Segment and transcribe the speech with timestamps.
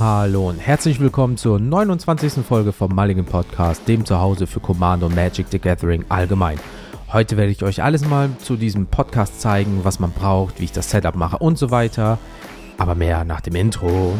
[0.00, 2.44] Hallo und herzlich willkommen zur 29.
[2.46, 6.60] Folge vom Mulligan Podcast, dem Zuhause für Command und Magic the Gathering allgemein.
[7.12, 10.72] Heute werde ich euch alles mal zu diesem Podcast zeigen, was man braucht, wie ich
[10.72, 12.20] das Setup mache und so weiter.
[12.76, 14.14] Aber mehr nach dem Intro.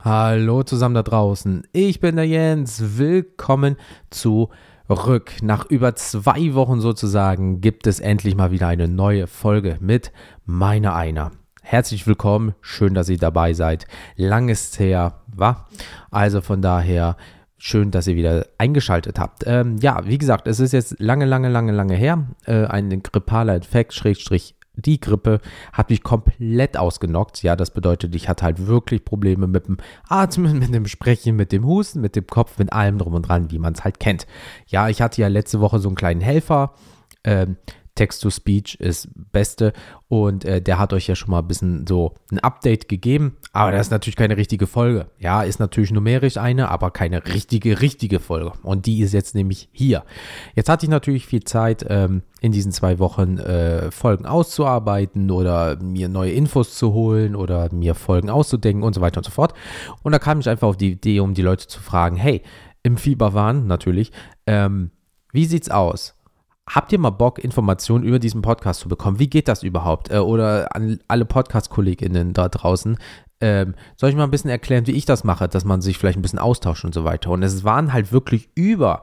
[0.00, 1.64] Hallo zusammen da draußen.
[1.72, 2.96] Ich bin der Jens.
[2.96, 3.76] Willkommen
[4.08, 4.48] zu
[4.90, 5.42] Rück.
[5.42, 10.12] Nach über zwei Wochen sozusagen gibt es endlich mal wieder eine neue Folge mit
[10.46, 11.32] meiner einer.
[11.62, 13.86] Herzlich willkommen, schön, dass ihr dabei seid.
[14.16, 15.68] Lang ist her, war.
[16.10, 17.16] Also von daher
[17.58, 19.42] schön, dass ihr wieder eingeschaltet habt.
[19.46, 22.26] Ähm, ja, wie gesagt, es ist jetzt lange, lange, lange, lange her.
[22.46, 25.40] Äh, ein grippaler Infekt, Schrägstrich die Grippe
[25.72, 27.42] hat mich komplett ausgenockt.
[27.42, 29.78] Ja, das bedeutet, ich hatte halt wirklich Probleme mit dem
[30.08, 33.50] Atmen, mit dem Sprechen, mit dem Husten, mit dem Kopf, mit allem drum und dran,
[33.50, 34.26] wie man es halt kennt.
[34.66, 36.74] Ja, ich hatte ja letzte Woche so einen kleinen Helfer.
[37.24, 37.56] Ähm,
[37.98, 39.72] Text-to-Speech ist beste
[40.06, 43.72] und äh, der hat euch ja schon mal ein bisschen so ein Update gegeben, aber
[43.72, 45.10] das ist natürlich keine richtige Folge.
[45.18, 49.68] Ja, ist natürlich numerisch eine, aber keine richtige, richtige Folge und die ist jetzt nämlich
[49.72, 50.04] hier.
[50.54, 55.82] Jetzt hatte ich natürlich viel Zeit, ähm, in diesen zwei Wochen äh, Folgen auszuarbeiten oder
[55.82, 59.54] mir neue Infos zu holen oder mir Folgen auszudenken und so weiter und so fort.
[60.04, 62.42] Und da kam ich einfach auf die Idee, um die Leute zu fragen, hey,
[62.84, 64.12] im Fieberwahn natürlich,
[64.46, 64.92] ähm,
[65.32, 66.14] wie sieht's aus?
[66.68, 69.18] Habt ihr mal Bock, Informationen über diesen Podcast zu bekommen?
[69.18, 70.10] Wie geht das überhaupt?
[70.10, 72.98] Äh, oder an alle Podcast-KollegInnen da draußen.
[73.40, 76.18] Ähm, soll ich mal ein bisschen erklären, wie ich das mache, dass man sich vielleicht
[76.18, 77.30] ein bisschen austauscht und so weiter?
[77.30, 79.02] Und es waren halt wirklich über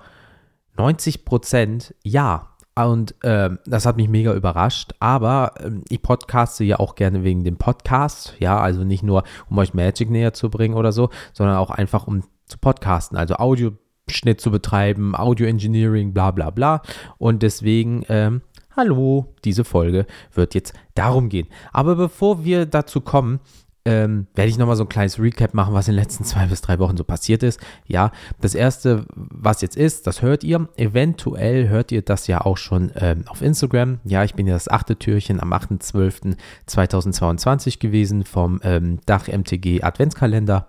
[0.77, 2.51] 90 Prozent Ja.
[2.77, 4.93] Und ähm, das hat mich mega überrascht.
[4.99, 8.35] Aber ähm, ich podcaste ja auch gerne wegen dem Podcast.
[8.39, 12.05] Ja, also nicht nur, um euch Magic näher zu bringen oder so, sondern auch einfach
[12.05, 13.17] um zu podcasten.
[13.17, 13.71] Also Audio
[14.09, 16.81] Schnitt zu betreiben, Audio Engineering, bla bla bla.
[17.17, 18.41] Und deswegen, ähm,
[18.75, 21.47] hallo, diese Folge wird jetzt darum gehen.
[21.73, 23.39] Aber bevor wir dazu kommen,
[23.87, 26.61] ähm, werde ich nochmal so ein kleines Recap machen, was in den letzten zwei bis
[26.61, 27.59] drei Wochen so passiert ist.
[27.85, 28.11] Ja,
[28.41, 30.67] das erste, was jetzt ist, das hört ihr.
[30.75, 33.99] Eventuell hört ihr das ja auch schon ähm, auf Instagram.
[34.03, 40.67] Ja, ich bin ja das achte Türchen am 8.12.2022 gewesen vom ähm, Dach MTG Adventskalender.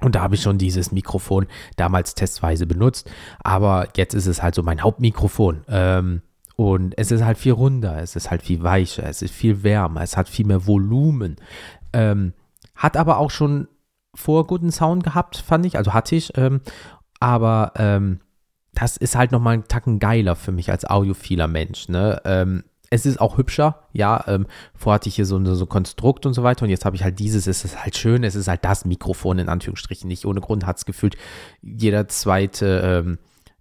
[0.00, 1.46] Und da habe ich schon dieses Mikrofon
[1.76, 3.10] damals testweise benutzt.
[3.42, 5.62] Aber jetzt ist es halt so mein Hauptmikrofon.
[5.68, 6.22] Ähm,
[6.56, 10.00] und es ist halt viel runder, es ist halt viel weicher, es ist viel wärmer,
[10.02, 11.36] es hat viel mehr Volumen.
[11.92, 12.32] Ähm,
[12.74, 13.68] hat aber auch schon
[14.14, 15.76] vor guten Sound gehabt, fand ich.
[15.76, 16.36] Also hatte ich.
[16.36, 16.60] Ähm,
[17.20, 18.20] aber ähm,
[18.72, 21.88] das ist halt nochmal einen Tacken geiler für mich als audiophiler Mensch.
[21.88, 22.20] Ne?
[22.90, 24.24] Es ist auch hübscher, ja.
[24.26, 26.96] Ähm, vorher hatte ich hier so ein so Konstrukt und so weiter und jetzt habe
[26.96, 30.08] ich halt dieses, es ist halt schön, es ist halt das Mikrofon in Anführungsstrichen.
[30.08, 31.16] Nicht ohne Grund hat es gefühlt
[31.62, 33.18] jeder zweite ähm,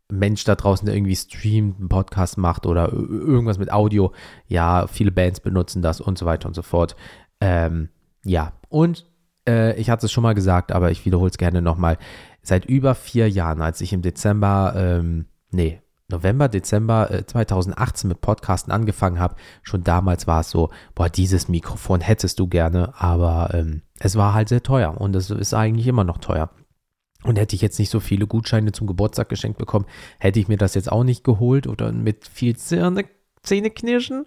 [0.09, 4.13] Mensch da draußen, der irgendwie streamt, einen Podcast macht oder irgendwas mit Audio.
[4.47, 6.95] Ja, viele Bands benutzen das und so weiter und so fort.
[7.41, 7.89] Ähm,
[8.23, 9.05] ja, und
[9.47, 11.97] äh, ich hatte es schon mal gesagt, aber ich wiederhole es gerne nochmal.
[12.41, 18.21] Seit über vier Jahren, als ich im Dezember, ähm, nee, November, Dezember äh, 2018 mit
[18.21, 23.49] Podcasten angefangen habe, schon damals war es so, boah, dieses Mikrofon hättest du gerne, aber
[23.53, 26.49] ähm, es war halt sehr teuer und es ist eigentlich immer noch teuer.
[27.23, 29.85] Und hätte ich jetzt nicht so viele Gutscheine zum Geburtstag geschenkt bekommen,
[30.19, 33.05] hätte ich mir das jetzt auch nicht geholt oder mit viel Zähne,
[33.41, 34.25] Zähneknirschen.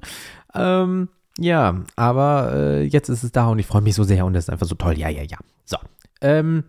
[0.53, 1.09] Ähm,
[1.39, 4.47] ja, aber äh, jetzt ist es da und ich freue mich so sehr und es
[4.47, 4.99] ist einfach so toll.
[4.99, 5.39] Ja, ja, ja.
[5.65, 5.77] So.
[6.21, 6.65] Ähm,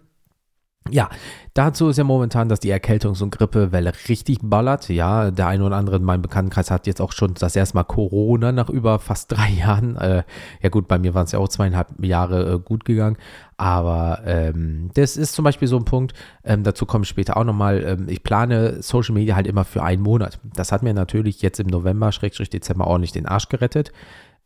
[0.91, 1.09] ja,
[1.53, 4.89] dazu ist ja momentan, dass die Erkältungs- und Grippewelle richtig ballert.
[4.89, 7.83] Ja, der eine oder andere in meinem Bekanntenkreis hat jetzt auch schon das erste Mal
[7.83, 9.95] Corona nach über fast drei Jahren.
[9.97, 10.23] Äh,
[10.61, 13.17] ja gut, bei mir waren es ja auch zweieinhalb Jahre äh, gut gegangen.
[13.57, 16.13] Aber ähm, das ist zum Beispiel so ein Punkt,
[16.43, 17.83] ähm, dazu komme ich später auch nochmal.
[17.83, 20.39] Ähm, ich plane Social Media halt immer für einen Monat.
[20.43, 23.91] Das hat mir natürlich jetzt im November, Schrägstrich Dezember ordentlich den Arsch gerettet.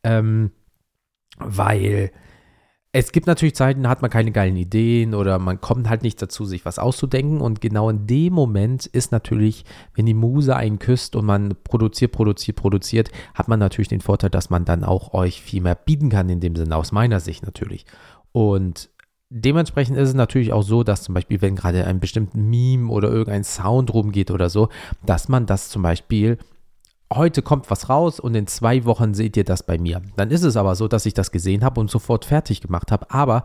[0.03, 0.51] Ähm,
[1.37, 2.11] weil
[2.95, 6.21] es gibt natürlich Zeiten, da hat man keine geilen Ideen oder man kommt halt nicht
[6.21, 7.41] dazu, sich was auszudenken.
[7.41, 12.11] Und genau in dem Moment ist natürlich, wenn die Muse einen küsst und man produziert,
[12.11, 16.09] produziert, produziert, hat man natürlich den Vorteil, dass man dann auch euch viel mehr bieten
[16.09, 17.87] kann, in dem Sinne, aus meiner Sicht natürlich.
[18.31, 18.91] Und
[19.31, 23.09] dementsprechend ist es natürlich auch so, dass zum Beispiel, wenn gerade ein bestimmten Meme oder
[23.09, 24.69] irgendein Sound rumgeht oder so,
[25.03, 26.37] dass man das zum Beispiel
[27.15, 30.01] heute kommt was raus und in zwei Wochen seht ihr das bei mir.
[30.15, 33.09] Dann ist es aber so, dass ich das gesehen habe und sofort fertig gemacht habe,
[33.09, 33.43] aber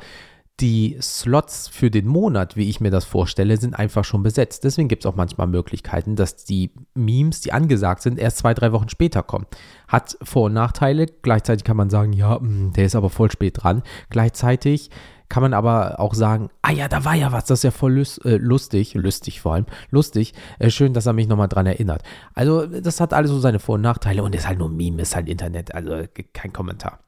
[0.61, 4.65] die Slots für den Monat, wie ich mir das vorstelle, sind einfach schon besetzt.
[4.65, 8.73] Deswegen gibt es auch manchmal Möglichkeiten, dass die Memes, die angesagt sind, erst zwei, drei
[8.73, 9.47] Wochen später kommen.
[9.87, 11.07] Hat Vor- und Nachteile.
[11.23, 13.83] Gleichzeitig kann man sagen, ja, hm, der ist aber voll spät dran.
[14.11, 14.91] Gleichzeitig
[15.29, 17.95] kann man aber auch sagen, ah ja, da war ja was, das ist ja voll
[17.95, 22.03] lust, äh, lustig, lustig vor allem, lustig, äh, schön, dass er mich nochmal dran erinnert.
[22.35, 25.15] Also das hat alles so seine Vor- und Nachteile und ist halt nur Meme, ist
[25.15, 27.01] halt Internet, also kein Kommentar.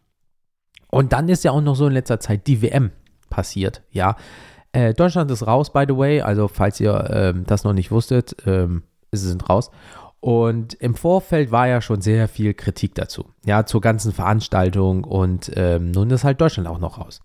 [0.88, 2.90] Und dann ist ja auch noch so in letzter Zeit die WM
[3.30, 4.16] passiert, ja.
[4.72, 8.36] Äh, Deutschland ist raus, by the way, also falls ihr ähm, das noch nicht wusstet,
[8.46, 9.70] ähm, sie sind raus.
[10.20, 15.50] Und im Vorfeld war ja schon sehr viel Kritik dazu, ja, zur ganzen Veranstaltung und
[15.56, 17.20] ähm, nun ist halt Deutschland auch noch raus.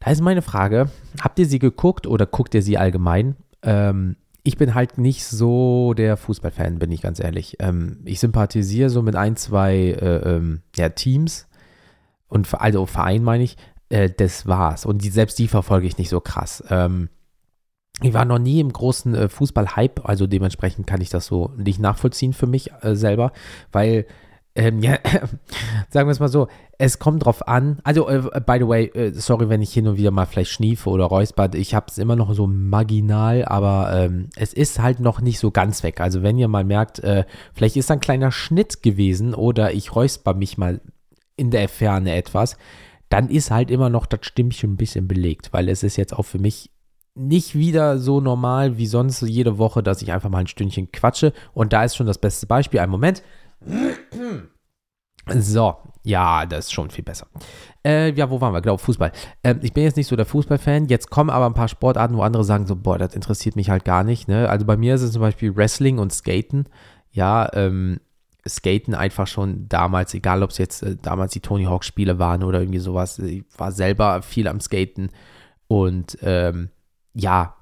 [0.00, 0.90] Da ist meine Frage,
[1.20, 3.36] habt ihr sie geguckt oder guckt ihr sie allgemein?
[3.62, 7.56] Ähm, ich bin halt nicht so der Fußballfan, bin ich ganz ehrlich.
[7.58, 11.48] Ähm, ich sympathisiere so mit ein, zwei äh, ähm, ja, Teams
[12.28, 13.56] und also Verein meine ich,
[13.88, 14.86] äh, das war's.
[14.86, 16.62] Und die, selbst die verfolge ich nicht so krass.
[16.70, 17.08] Ähm,
[18.00, 21.80] ich war noch nie im großen äh, Fußball-Hype, also dementsprechend kann ich das so nicht
[21.80, 23.32] nachvollziehen für mich äh, selber,
[23.72, 24.06] weil,
[24.58, 24.98] ähm, ja,
[25.88, 29.12] sagen wir es mal so, es kommt drauf an, also, äh, by the way, äh,
[29.14, 32.16] sorry, wenn ich hin und wieder mal vielleicht schniefe oder räusper, ich habe es immer
[32.16, 36.00] noch so marginal, aber ähm, es ist halt noch nicht so ganz weg.
[36.00, 37.24] Also, wenn ihr mal merkt, äh,
[37.54, 40.80] vielleicht ist da ein kleiner Schnitt gewesen oder ich räusper mich mal
[41.36, 42.56] in der Ferne etwas,
[43.08, 46.24] dann ist halt immer noch das Stimmchen ein bisschen belegt, weil es ist jetzt auch
[46.24, 46.70] für mich
[47.14, 51.32] nicht wieder so normal wie sonst jede Woche, dass ich einfach mal ein Stündchen quatsche.
[51.52, 52.80] Und da ist schon das beste Beispiel.
[52.80, 53.22] Ein Moment.
[55.34, 57.26] So, ja, das ist schon viel besser.
[57.84, 58.62] Äh, ja, wo waren wir?
[58.62, 59.12] Glaube Fußball.
[59.42, 60.86] Äh, ich bin jetzt nicht so der Fußballfan.
[60.86, 63.84] Jetzt kommen aber ein paar Sportarten, wo andere sagen so, boah, das interessiert mich halt
[63.84, 64.28] gar nicht.
[64.28, 64.48] Ne?
[64.48, 66.66] Also bei mir ist es zum Beispiel Wrestling und Skaten.
[67.10, 68.00] Ja, ähm,
[68.48, 72.42] Skaten einfach schon damals, egal ob es jetzt äh, damals die Tony Hawk Spiele waren
[72.42, 73.18] oder irgendwie sowas.
[73.18, 75.10] Ich war selber viel am Skaten
[75.66, 76.70] und ähm,
[77.12, 77.54] ja,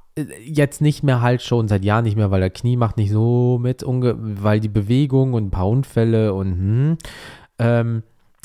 [0.44, 3.58] jetzt nicht mehr halt schon seit Jahren nicht mehr, weil der Knie macht nicht so
[3.60, 6.98] mit, weil die Bewegung und ein paar Unfälle und hm,
[7.58, 8.02] ähm,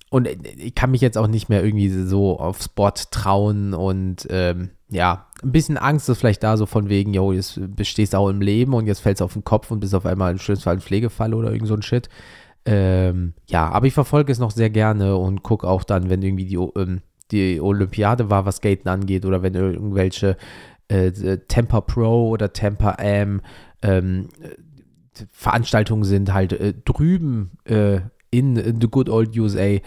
[0.09, 4.71] und ich kann mich jetzt auch nicht mehr irgendwie so auf Sport trauen und ähm,
[4.89, 8.27] ja, ein bisschen Angst ist vielleicht da, so von wegen, yo, jetzt bestehst du auch
[8.27, 10.65] im Leben und jetzt fällst du auf den Kopf und bist auf einmal im schönsten
[10.65, 12.09] Fall ein Pflegefall oder irgend so ein Shit.
[12.65, 16.45] Ähm, ja, aber ich verfolge es noch sehr gerne und gucke auch dann, wenn irgendwie
[16.45, 17.01] die, ähm,
[17.31, 20.35] die Olympiade war, was Skaten angeht oder wenn irgendwelche
[20.91, 23.41] äh, äh, Temper Pro oder Temper Am
[23.81, 24.27] ähm,
[25.31, 29.77] Veranstaltungen sind halt äh, drüben äh, in, in, the good old USA,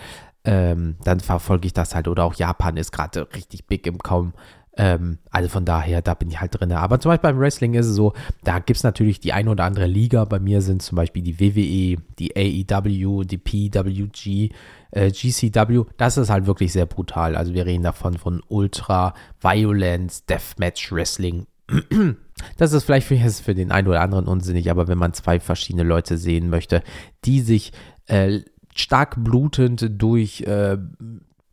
[0.45, 2.09] ähm, dann verfolge ich das halt.
[2.09, 4.33] Oder auch Japan ist gerade richtig big im Kaum.
[4.77, 6.73] Ähm, also von daher, da bin ich halt drin.
[6.73, 8.13] Aber zum Beispiel beim Wrestling ist es so,
[8.43, 10.25] da gibt es natürlich die ein oder andere Liga.
[10.25, 14.51] Bei mir sind zum Beispiel die WWE, die AEW, die PWG,
[14.91, 15.85] äh, GCW.
[15.97, 17.37] Das ist halt wirklich sehr brutal.
[17.37, 21.47] Also wir reden davon von Ultra Violence, Deathmatch Wrestling.
[22.59, 25.85] Das ist vielleicht für, für den einen oder anderen unsinnig, aber wenn man zwei verschiedene
[25.85, 26.83] Leute sehen möchte,
[27.25, 27.73] die sich
[28.07, 28.41] äh,
[28.75, 30.77] stark blutend durch äh,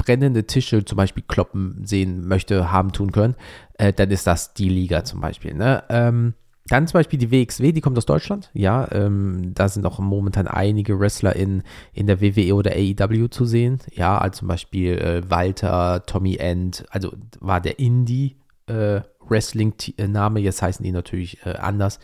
[0.02, 3.36] brennende Tische zum Beispiel kloppen sehen möchte, haben tun können,
[3.78, 5.54] äh, dann ist das die Liga zum Beispiel.
[5.54, 5.84] Ne?
[5.90, 6.34] Ähm,
[6.68, 8.50] dann zum Beispiel die WXW, die kommt aus Deutschland.
[8.54, 11.64] Ja, ähm, da sind auch momentan einige Wrestler in,
[11.94, 13.80] in der WWE oder AEW zu sehen.
[13.92, 18.38] Ja, also zum Beispiel äh, Walter, Tommy End, also war der Indie
[18.68, 22.00] äh, Wrestling-Name, jetzt heißen die natürlich äh, anders.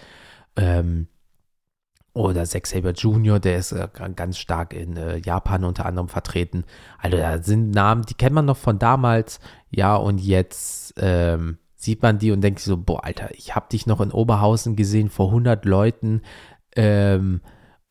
[0.55, 1.07] Ähm,
[2.17, 6.65] oder Zack Saber Jr., der ist äh, ganz stark in äh, Japan unter anderem vertreten.
[6.97, 12.01] Also da sind Namen, die kennt man noch von damals, ja, und jetzt ähm, sieht
[12.01, 15.27] man die und denkt so, boah, Alter, ich habe dich noch in Oberhausen gesehen vor
[15.27, 16.21] 100 Leuten
[16.75, 17.41] ähm,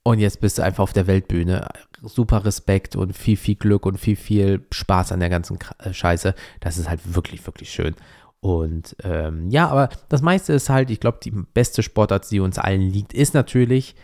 [0.03, 1.69] und jetzt bist du einfach auf der Weltbühne.
[2.03, 6.35] Super Respekt und viel, viel Glück und viel, viel Spaß an der ganzen äh, Scheiße.
[6.61, 7.95] Das ist halt wirklich, wirklich schön.
[8.41, 12.59] Und ähm, ja, aber das meiste ist halt, ich glaube, die beste Sportart, die uns
[12.59, 13.95] allen liegt, ist natürlich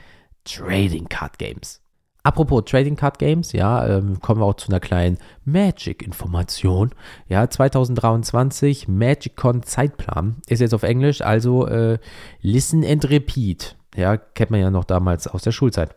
[0.44, 1.80] Trading Card Games.
[2.25, 6.90] Apropos Trading Card Games, ja, ähm, kommen wir auch zu einer kleinen Magic-Information.
[7.28, 11.99] Ja, 2023 MagicCon Zeitplan ist jetzt auf Englisch, also äh,
[12.40, 13.76] Listen and Repeat.
[13.96, 15.94] Ja, kennt man ja noch damals aus der Schulzeit.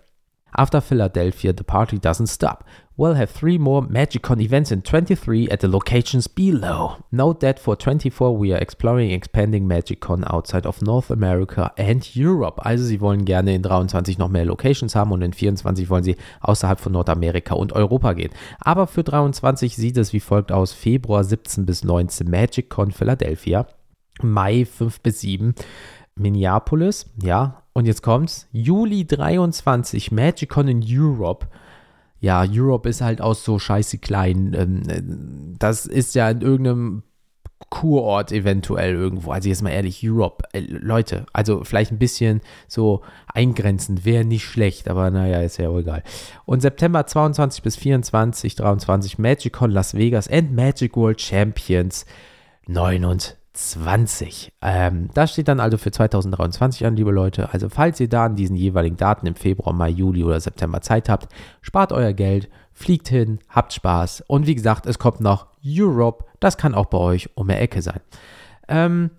[0.52, 2.64] After Philadelphia, the party doesn't stop.
[2.98, 7.04] We'll have three more MagicCon events in 23 at the locations below.
[7.12, 12.66] Note that for 24 we are exploring expanding MagicCon outside of North America and Europe.
[12.66, 16.16] Also sie wollen gerne in 23 noch mehr Locations haben und in 24 wollen sie
[16.40, 18.32] außerhalb von Nordamerika und Europa gehen.
[18.62, 20.72] Aber für 23 sieht es wie folgt aus.
[20.72, 23.68] Februar 17 bis 19 MagicCon Philadelphia.
[24.22, 25.54] Mai 5 bis 7
[26.16, 31.48] Minneapolis, ja, und jetzt kommt's, Juli 23, MagicCon in Europe.
[32.26, 34.56] Ja, Europe ist halt auch so scheiße klein.
[34.58, 37.04] Ähm, das ist ja in irgendeinem
[37.70, 39.30] Kurort eventuell irgendwo.
[39.30, 44.44] Also jetzt mal ehrlich, Europe, äh, Leute, also vielleicht ein bisschen so eingrenzend, wäre nicht
[44.44, 46.02] schlecht, aber naja, ist ja auch egal.
[46.46, 52.08] Und September 22 bis 24, 23, MagicCon Las Vegas and Magic World Champions
[52.66, 53.38] 29.
[54.62, 57.52] Ähm, das steht dann also für 2023 an, liebe Leute.
[57.54, 61.10] Also falls ihr da an diesen jeweiligen Daten im Februar, Mai, Juli oder September Zeit
[61.10, 64.26] habt, spart euer Geld, fliegt hin, habt Spaß.
[64.28, 66.26] Und wie gesagt, es kommt noch Europe.
[66.40, 68.02] Das kann auch bei euch um die Ecke sein.
[68.68, 69.12] Ähm,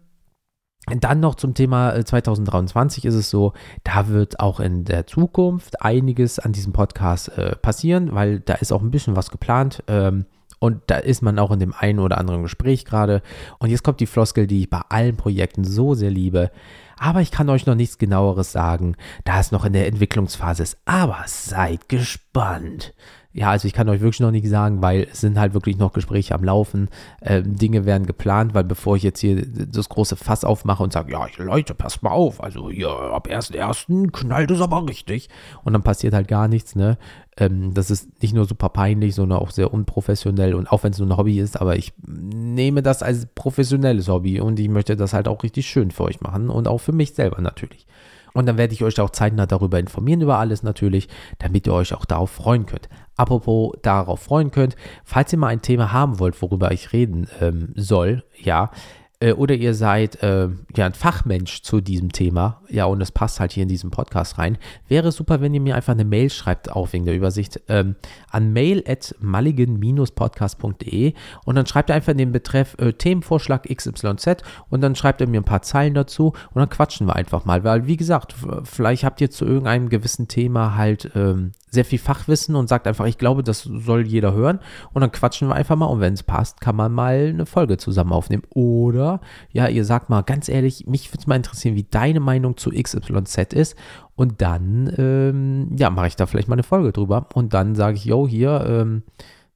[0.87, 5.83] dann noch zum Thema 2023 äh, ist es so, da wird auch in der Zukunft
[5.83, 9.83] einiges an diesem Podcast äh, passieren, weil da ist auch ein bisschen was geplant.
[9.89, 10.27] Ähm,
[10.59, 13.23] und da ist man auch in dem einen oder anderen Gespräch gerade.
[13.59, 16.51] Und jetzt kommt die Floskel, die ich bei allen Projekten so sehr liebe.
[16.99, 20.79] Aber ich kann euch noch nichts genaueres sagen, da es noch in der Entwicklungsphase ist.
[20.87, 22.95] Aber seid gespannt.
[23.37, 25.93] Ja, also ich kann euch wirklich noch nicht sagen, weil es sind halt wirklich noch
[25.93, 26.89] Gespräche am Laufen.
[27.21, 31.13] Ähm, Dinge werden geplant, weil bevor ich jetzt hier das große Fass aufmache und sage,
[31.13, 34.11] ja, Leute, passt mal auf, also hier ab 1.1.
[34.11, 35.29] knallt es aber richtig.
[35.65, 36.97] Und dann passiert halt gar nichts, ne?
[37.37, 40.99] Ähm, das ist nicht nur super peinlich, sondern auch sehr unprofessionell und auch wenn es
[40.99, 45.13] nur ein Hobby ist, aber ich nehme das als professionelles Hobby und ich möchte das
[45.13, 47.87] halt auch richtig schön für euch machen und auch für mich selber natürlich.
[48.33, 51.95] Und dann werde ich euch auch zeitnah darüber informieren, über alles natürlich, damit ihr euch
[51.95, 52.91] auch darauf freuen könnt.
[53.17, 57.73] Apropos darauf freuen könnt, falls ihr mal ein Thema haben wollt, worüber ich reden ähm,
[57.77, 58.71] soll, ja,
[59.21, 63.41] äh, oder ihr seid äh, ja ein Fachmensch zu diesem Thema, ja, und es passt
[63.41, 64.59] halt hier in diesen Podcast rein,
[64.89, 67.97] wäre super, wenn ihr mir einfach eine Mail schreibt, auch wegen der Übersicht, ähm,
[68.31, 74.43] an mail at mulligan-podcast.de und dann schreibt ihr einfach in den Betreff äh, Themenvorschlag XYZ
[74.69, 76.33] und dann schreibt ihr mir ein paar Zeilen dazu.
[76.53, 80.29] Und dann quatschen wir einfach mal, weil wie gesagt, vielleicht habt ihr zu irgendeinem gewissen
[80.29, 84.59] Thema halt ähm, sehr viel Fachwissen und sagt einfach, ich glaube, das soll jeder hören.
[84.93, 87.77] Und dann quatschen wir einfach mal und wenn es passt, kann man mal eine Folge
[87.77, 88.43] zusammen aufnehmen.
[88.51, 89.21] Oder,
[89.53, 92.71] ja, ihr sagt mal ganz ehrlich, mich würde es mal interessieren, wie deine Meinung zu
[92.71, 93.77] XYZ ist.
[94.17, 97.29] Und dann, ähm, ja, mache ich da vielleicht mal eine Folge drüber.
[97.35, 99.03] Und dann sage ich, yo, hier, ähm,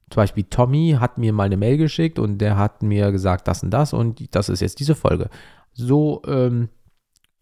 [0.09, 3.63] zum Beispiel Tommy hat mir mal eine Mail geschickt und der hat mir gesagt, das
[3.63, 5.29] und das und das ist jetzt diese Folge.
[5.73, 6.69] So, ähm,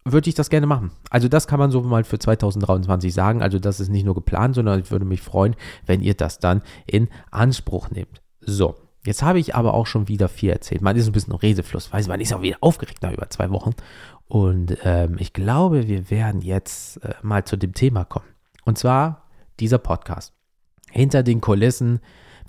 [0.04, 0.92] würde ich das gerne machen.
[1.10, 3.42] Also das kann man so mal für 2023 sagen.
[3.42, 5.54] Also das ist nicht nur geplant, sondern ich würde mich freuen,
[5.86, 8.22] wenn ihr das dann in Anspruch nehmt.
[8.40, 10.80] So, jetzt habe ich aber auch schon wieder viel erzählt.
[10.80, 13.72] Man ist ein bisschen Redefluss, weiß man ist auch wieder aufgeregt nach über zwei Wochen.
[14.26, 18.28] Und ähm, ich glaube, wir werden jetzt äh, mal zu dem Thema kommen.
[18.64, 19.28] Und zwar
[19.58, 20.32] dieser Podcast.
[20.90, 22.00] Hinter den Kulissen,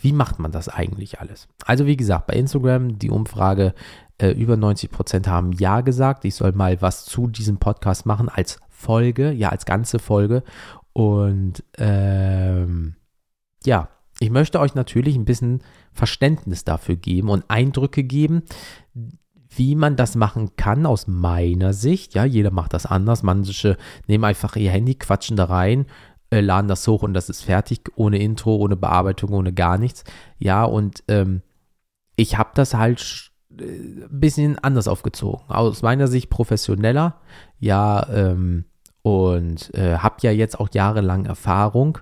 [0.02, 1.48] wie macht man das eigentlich alles?
[1.66, 3.74] Also wie gesagt, bei Instagram die Umfrage,
[4.18, 6.26] äh, über 90 Prozent haben Ja gesagt.
[6.26, 10.44] Ich soll mal was zu diesem Podcast machen als Folge, ja, als ganze Folge.
[10.94, 12.96] Und ähm,
[13.66, 13.90] ja,
[14.20, 15.62] ich möchte euch natürlich ein bisschen
[15.94, 18.44] Verständnis dafür geben und Eindrücke geben,
[19.56, 22.14] wie man das machen kann aus meiner Sicht.
[22.14, 23.24] Ja, jeder macht das anders.
[23.24, 23.78] Manche
[24.08, 25.86] nehmen einfach ihr Handy, quatschen da rein,
[26.32, 30.04] äh, laden das hoch und das ist fertig, ohne Intro, ohne Bearbeitung, ohne gar nichts.
[30.40, 31.42] Ja, und ähm,
[32.16, 35.42] ich habe das halt ein bisschen anders aufgezogen.
[35.50, 37.20] Aus meiner Sicht professioneller,
[37.60, 38.66] ja, ähm,
[39.04, 41.98] und äh, habe ja jetzt auch jahrelang Erfahrung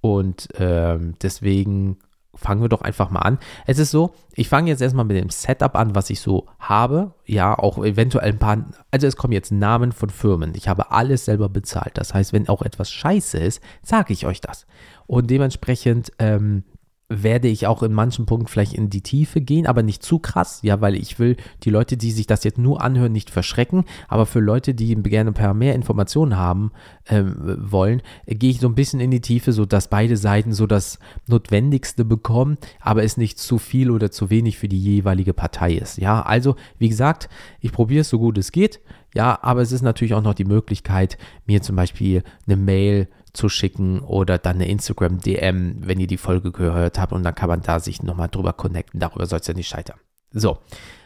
[0.00, 1.98] und ähm, deswegen
[2.36, 3.38] fangen wir doch einfach mal an.
[3.66, 7.14] Es ist so, ich fange jetzt erstmal mit dem Setup an, was ich so habe.
[7.24, 10.54] Ja, auch eventuell ein paar, also es kommen jetzt Namen von Firmen.
[10.54, 11.92] Ich habe alles selber bezahlt.
[11.94, 14.66] Das heißt, wenn auch etwas scheiße ist, sage ich euch das.
[15.06, 16.64] Und dementsprechend ähm,
[17.08, 20.58] werde ich auch in manchen Punkten vielleicht in die Tiefe gehen, aber nicht zu krass,
[20.62, 24.26] ja, weil ich will die Leute, die sich das jetzt nur anhören, nicht verschrecken, aber
[24.26, 26.72] für Leute, die gerne ein paar mehr Informationen haben
[27.04, 30.66] äh, wollen, äh, gehe ich so ein bisschen in die Tiefe, sodass beide Seiten so
[30.66, 30.98] das
[31.28, 35.98] Notwendigste bekommen, aber es nicht zu viel oder zu wenig für die jeweilige Partei ist,
[35.98, 37.28] ja, also wie gesagt,
[37.60, 38.80] ich probiere es so gut es geht,
[39.14, 43.48] ja, aber es ist natürlich auch noch die Möglichkeit, mir zum Beispiel eine Mail zu
[43.48, 47.62] schicken oder dann eine Instagram-DM, wenn ihr die Folge gehört habt und dann kann man
[47.62, 49.00] da sich nochmal drüber connecten.
[49.00, 49.98] Darüber soll es ja nicht scheitern.
[50.32, 50.58] So,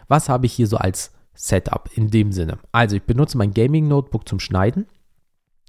[0.08, 2.58] was habe ich hier so als Setup in dem Sinne?
[2.72, 4.86] Also ich benutze mein Gaming-Notebook zum Schneiden.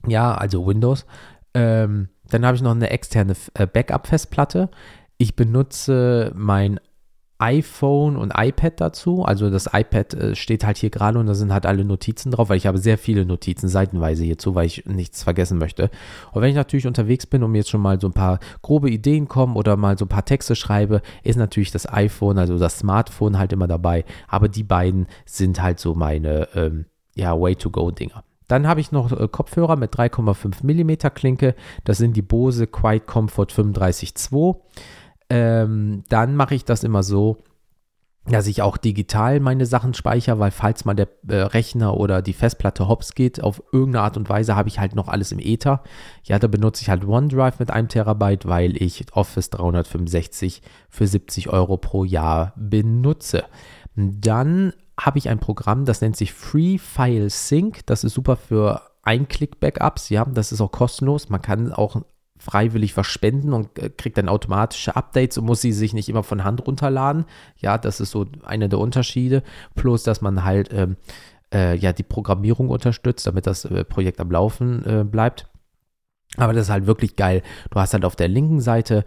[0.08, 1.06] Ja, also Windows.
[1.54, 4.70] Ähm, dann habe ich noch eine externe äh, Backup-Festplatte.
[5.18, 6.80] Ich benutze mein
[7.42, 9.24] iPhone und iPad dazu.
[9.24, 12.50] Also das iPad äh, steht halt hier gerade und da sind halt alle Notizen drauf,
[12.50, 15.90] weil ich habe sehr viele Notizen seitenweise hierzu, weil ich nichts vergessen möchte.
[16.32, 18.92] Und wenn ich natürlich unterwegs bin und mir jetzt schon mal so ein paar grobe
[18.92, 22.78] Ideen kommen oder mal so ein paar Texte schreibe, ist natürlich das iPhone, also das
[22.80, 24.06] Smartphone halt immer dabei.
[24.28, 28.24] Aber die beiden sind halt so meine ähm, ja, Way-to-Go-Dinger.
[28.48, 31.56] Dann habe ich noch äh, Kopfhörer mit 3,5 mm Klinke.
[31.86, 34.58] Das sind die Bose Quiet Comfort 35.2
[35.32, 37.38] ähm, dann mache ich das immer so,
[38.26, 42.34] dass ich auch digital meine Sachen speichere, weil falls mal der äh, Rechner oder die
[42.34, 45.82] Festplatte hops geht, auf irgendeine Art und Weise habe ich halt noch alles im Ether.
[46.24, 51.50] Ja, da benutze ich halt OneDrive mit einem Terabyte, weil ich Office 365 für 70
[51.50, 53.46] Euro pro Jahr benutze.
[53.96, 57.86] Dann habe ich ein Programm, das nennt sich Free File Sync.
[57.88, 60.10] Das ist super für Ein-Click-Backups.
[60.10, 61.30] Ja, das ist auch kostenlos.
[61.30, 62.02] Man kann auch
[62.42, 66.24] freiwillig was spenden und äh, kriegt dann automatische Updates und muss sie sich nicht immer
[66.24, 67.26] von Hand runterladen.
[67.58, 69.44] Ja, das ist so einer der Unterschiede.
[69.76, 70.98] Plus, dass man halt ähm,
[71.54, 75.48] äh, ja die Programmierung unterstützt, damit das äh, Projekt am Laufen äh, bleibt.
[76.38, 77.44] Aber das ist halt wirklich geil.
[77.70, 79.04] Du hast halt auf der linken Seite,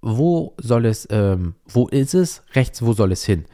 [0.00, 2.42] wo soll es, ähm, wo ist es?
[2.54, 3.44] Rechts, wo soll es hin?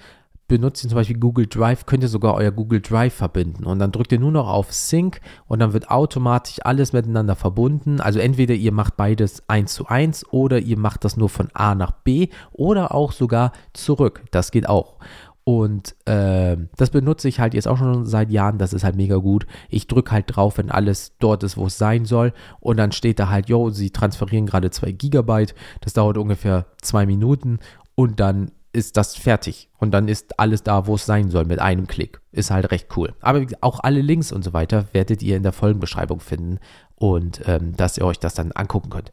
[0.49, 3.65] Benutzt ihr zum Beispiel Google Drive, könnt ihr sogar euer Google Drive verbinden.
[3.65, 8.01] Und dann drückt ihr nur noch auf Sync und dann wird automatisch alles miteinander verbunden.
[8.01, 11.75] Also entweder ihr macht beides eins zu eins oder ihr macht das nur von A
[11.75, 14.25] nach B oder auch sogar zurück.
[14.31, 14.99] Das geht auch.
[15.45, 18.57] Und äh, das benutze ich halt jetzt auch schon seit Jahren.
[18.57, 19.47] Das ist halt mega gut.
[19.69, 22.33] Ich drücke halt drauf, wenn alles dort ist, wo es sein soll.
[22.61, 25.55] Und dann steht da halt, yo, sie transferieren gerade 2 Gigabyte.
[25.83, 27.59] Das dauert ungefähr zwei Minuten.
[27.95, 29.69] Und dann ist das fertig.
[29.79, 32.21] Und dann ist alles da, wo es sein soll, mit einem Klick.
[32.33, 33.15] Ist halt recht cool.
[33.21, 36.59] Aber auch alle Links und so weiter werdet ihr in der Folgenbeschreibung finden
[36.97, 39.13] und ähm, dass ihr euch das dann angucken könnt.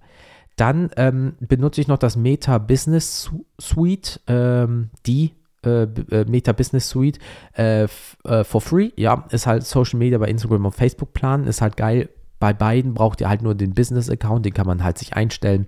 [0.56, 5.34] Dann ähm, benutze ich noch das Meta Business Suite, ähm, die
[5.65, 7.20] äh, äh Meta Business Suite
[7.56, 8.91] äh, äh, for free.
[8.96, 11.48] Ja, ist halt Social Media bei Instagram und Facebook planen.
[11.48, 12.10] Ist halt geil.
[12.39, 15.68] Bei beiden braucht ihr halt nur den Business Account, den kann man halt sich einstellen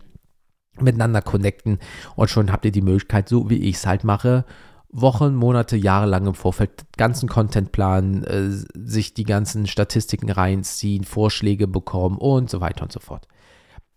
[0.79, 1.79] miteinander connecten
[2.15, 4.45] und schon habt ihr die Möglichkeit, so wie ich es halt mache,
[4.93, 11.03] Wochen, Monate, Jahre lang im Vorfeld ganzen Content planen, äh, sich die ganzen Statistiken reinziehen,
[11.03, 13.27] Vorschläge bekommen und so weiter und so fort.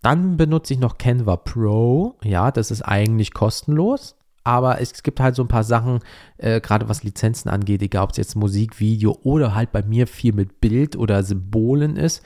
[0.02, 2.16] Dann benutze ich noch Canva Pro.
[2.23, 4.16] Ja, das ist eigentlich kostenlos.
[4.42, 5.99] Aber es gibt halt so ein paar Sachen,
[6.38, 10.06] äh, gerade was Lizenzen angeht, egal ob es jetzt Musik, Video oder halt bei mir
[10.06, 12.23] viel mit Bild oder Symbolen ist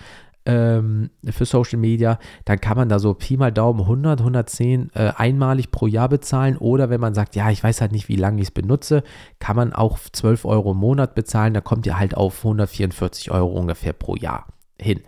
[0.46, 5.12] ähm, für Social Media, dann kann man da so Pi mal Daumen 100, 110 äh,
[5.16, 6.56] einmalig pro Jahr bezahlen.
[6.56, 9.02] Oder wenn man sagt, ja, ich weiß halt nicht, wie lange ich es benutze,
[9.38, 11.54] kann man auch 12 Euro im Monat bezahlen.
[11.54, 14.46] Da kommt ihr halt auf 144 Euro ungefähr pro Jahr
[14.80, 15.00] hin.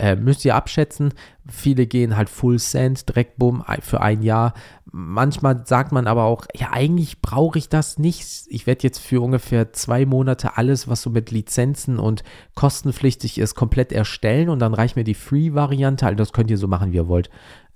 [0.00, 1.12] Äh, müsst ihr abschätzen.
[1.46, 4.54] Viele gehen halt Full Send, direkt bumm, für ein Jahr.
[4.90, 8.46] Manchmal sagt man aber auch, ja, eigentlich brauche ich das nicht.
[8.48, 12.22] Ich werde jetzt für ungefähr zwei Monate alles, was so mit Lizenzen und
[12.54, 16.06] kostenpflichtig ist, komplett erstellen und dann reicht mir die Free-Variante.
[16.06, 17.28] Also das könnt ihr so machen, wie ihr wollt.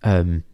[0.02, 0.44] Ähm,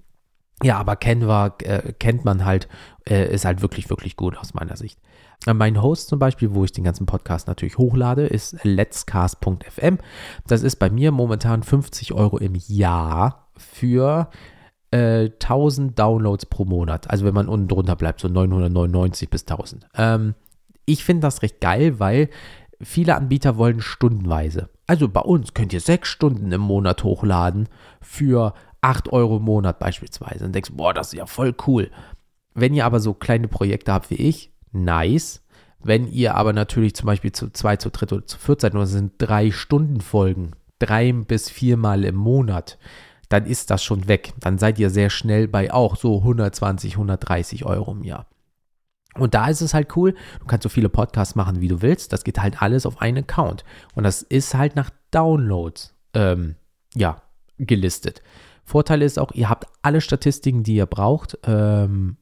[0.62, 2.68] ja, aber Canva äh, kennt man halt,
[3.08, 4.98] äh, ist halt wirklich, wirklich gut aus meiner Sicht.
[5.46, 9.98] Äh, mein Host zum Beispiel, wo ich den ganzen Podcast natürlich hochlade, ist letscast.fm.
[10.46, 14.28] Das ist bei mir momentan 50 Euro im Jahr für
[14.90, 17.10] äh, 1000 Downloads pro Monat.
[17.10, 19.86] Also wenn man unten drunter bleibt, so 999 bis 1000.
[19.94, 20.34] Ähm,
[20.84, 22.28] ich finde das recht geil, weil
[22.82, 24.68] viele Anbieter wollen stundenweise.
[24.86, 27.68] Also bei uns könnt ihr sechs Stunden im Monat hochladen
[28.00, 30.44] für 8 Euro im Monat beispielsweise.
[30.44, 31.90] Und denkst, boah, das ist ja voll cool.
[32.54, 35.42] Wenn ihr aber so kleine Projekte habt wie ich, nice.
[35.82, 38.90] Wenn ihr aber natürlich zum Beispiel zu zwei, zu dritt oder zu viert seid, es
[38.90, 42.78] sind drei Stunden Folgen, drei bis viermal im Monat,
[43.30, 44.34] dann ist das schon weg.
[44.40, 48.26] Dann seid ihr sehr schnell bei auch so 120, 130 Euro im Jahr.
[49.14, 52.12] Und da ist es halt cool, du kannst so viele Podcasts machen, wie du willst.
[52.12, 53.64] Das geht halt alles auf einen Account.
[53.94, 56.56] Und das ist halt nach Downloads, ähm,
[56.94, 57.22] ja,
[57.58, 58.22] gelistet.
[58.70, 61.36] Vorteil ist auch, ihr habt alle Statistiken, die ihr braucht.
[61.44, 62.16] Ähm,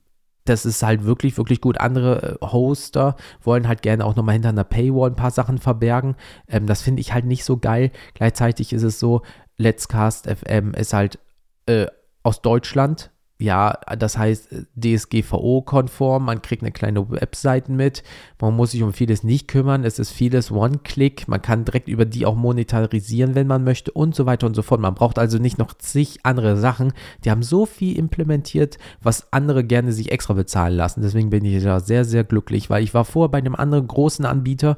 [0.46, 1.78] das ist halt wirklich, wirklich gut.
[1.78, 6.16] Andere äh, Hoster wollen halt gerne auch nochmal hinter einer Paywall ein paar Sachen verbergen.
[6.48, 7.90] Ähm, das finde ich halt nicht so geil.
[8.14, 9.20] Gleichzeitig ist es so,
[9.58, 11.18] Let's Cast FM ist halt
[11.66, 11.86] äh,
[12.22, 18.02] aus Deutschland ja, das heißt DSGVO-konform, man kriegt eine kleine Webseite mit,
[18.40, 22.04] man muss sich um vieles nicht kümmern, es ist vieles One-Click, man kann direkt über
[22.04, 24.80] die auch monetarisieren, wenn man möchte und so weiter und so fort.
[24.80, 26.92] Man braucht also nicht noch zig andere Sachen.
[27.24, 31.02] Die haben so viel implementiert, was andere gerne sich extra bezahlen lassen.
[31.02, 34.24] Deswegen bin ich da sehr, sehr glücklich, weil ich war vorher bei einem anderen großen
[34.24, 34.76] Anbieter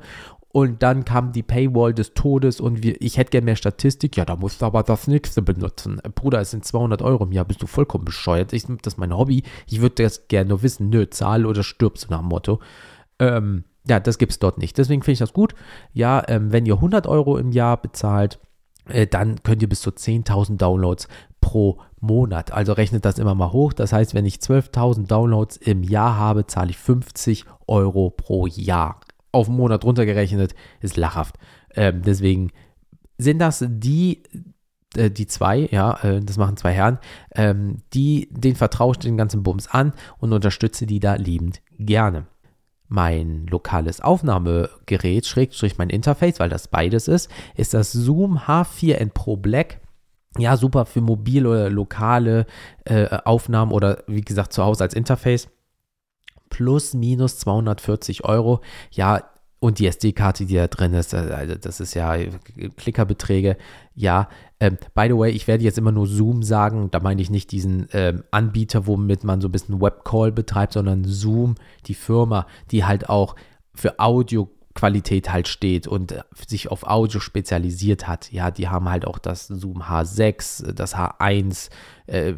[0.53, 4.17] und dann kam die Paywall des Todes und wir, ich hätte gerne mehr Statistik.
[4.17, 6.01] Ja, da musst du aber das nächste benutzen.
[6.17, 8.53] Bruder, es sind 200 Euro im Jahr, bist du vollkommen bescheuert.
[8.53, 9.45] Ich, das ist mein Hobby.
[9.69, 10.91] Ich würde das gerne nur wissen.
[10.91, 12.59] Nö, zahl oder stirbst du nach dem Motto.
[13.21, 14.77] Ähm, ja, das gibt es dort nicht.
[14.77, 15.55] Deswegen finde ich das gut.
[15.93, 18.41] Ja, ähm, wenn ihr 100 Euro im Jahr bezahlt,
[18.89, 21.07] äh, dann könnt ihr bis zu 10.000 Downloads
[21.41, 22.51] pro Monat.
[22.51, 23.73] Also rechnet das immer mal hoch.
[23.73, 28.99] Das heißt, wenn ich 12.000 Downloads im Jahr habe, zahle ich 50 Euro pro Jahr
[29.33, 31.37] auf einen Monat runtergerechnet, ist lachhaft.
[31.75, 32.51] Ähm, deswegen
[33.19, 34.23] sind das die,
[34.97, 36.99] äh, die zwei, ja, äh, das machen zwei Herren,
[37.35, 42.27] ähm, die, den vertraue ich den ganzen Bums an und unterstütze die da liebend gerne.
[42.89, 49.37] Mein lokales Aufnahmegerät, Schrägstrich mein Interface, weil das beides ist, ist das Zoom H4n Pro
[49.37, 49.81] Black.
[50.39, 52.47] Ja, super für mobil oder lokale
[52.85, 55.49] äh, Aufnahmen oder wie gesagt zu Hause als Interface
[56.51, 58.61] plus minus 240 Euro.
[58.91, 59.23] Ja,
[59.61, 62.17] und die SD-Karte, die da drin ist, also das ist ja
[62.77, 63.59] Klickerbeträge.
[63.95, 66.91] Ja, ähm, by the way, ich werde jetzt immer nur Zoom sagen.
[66.91, 71.05] Da meine ich nicht diesen ähm, Anbieter, womit man so ein bisschen Webcall betreibt, sondern
[71.05, 73.37] Zoom, die Firma, die halt auch
[73.75, 74.49] für Audio
[74.81, 76.15] Qualität halt steht und
[76.47, 78.33] sich auf Audio spezialisiert hat.
[78.33, 81.69] Ja, die haben halt auch das Zoom H6, das H1,
[82.07, 82.33] äh,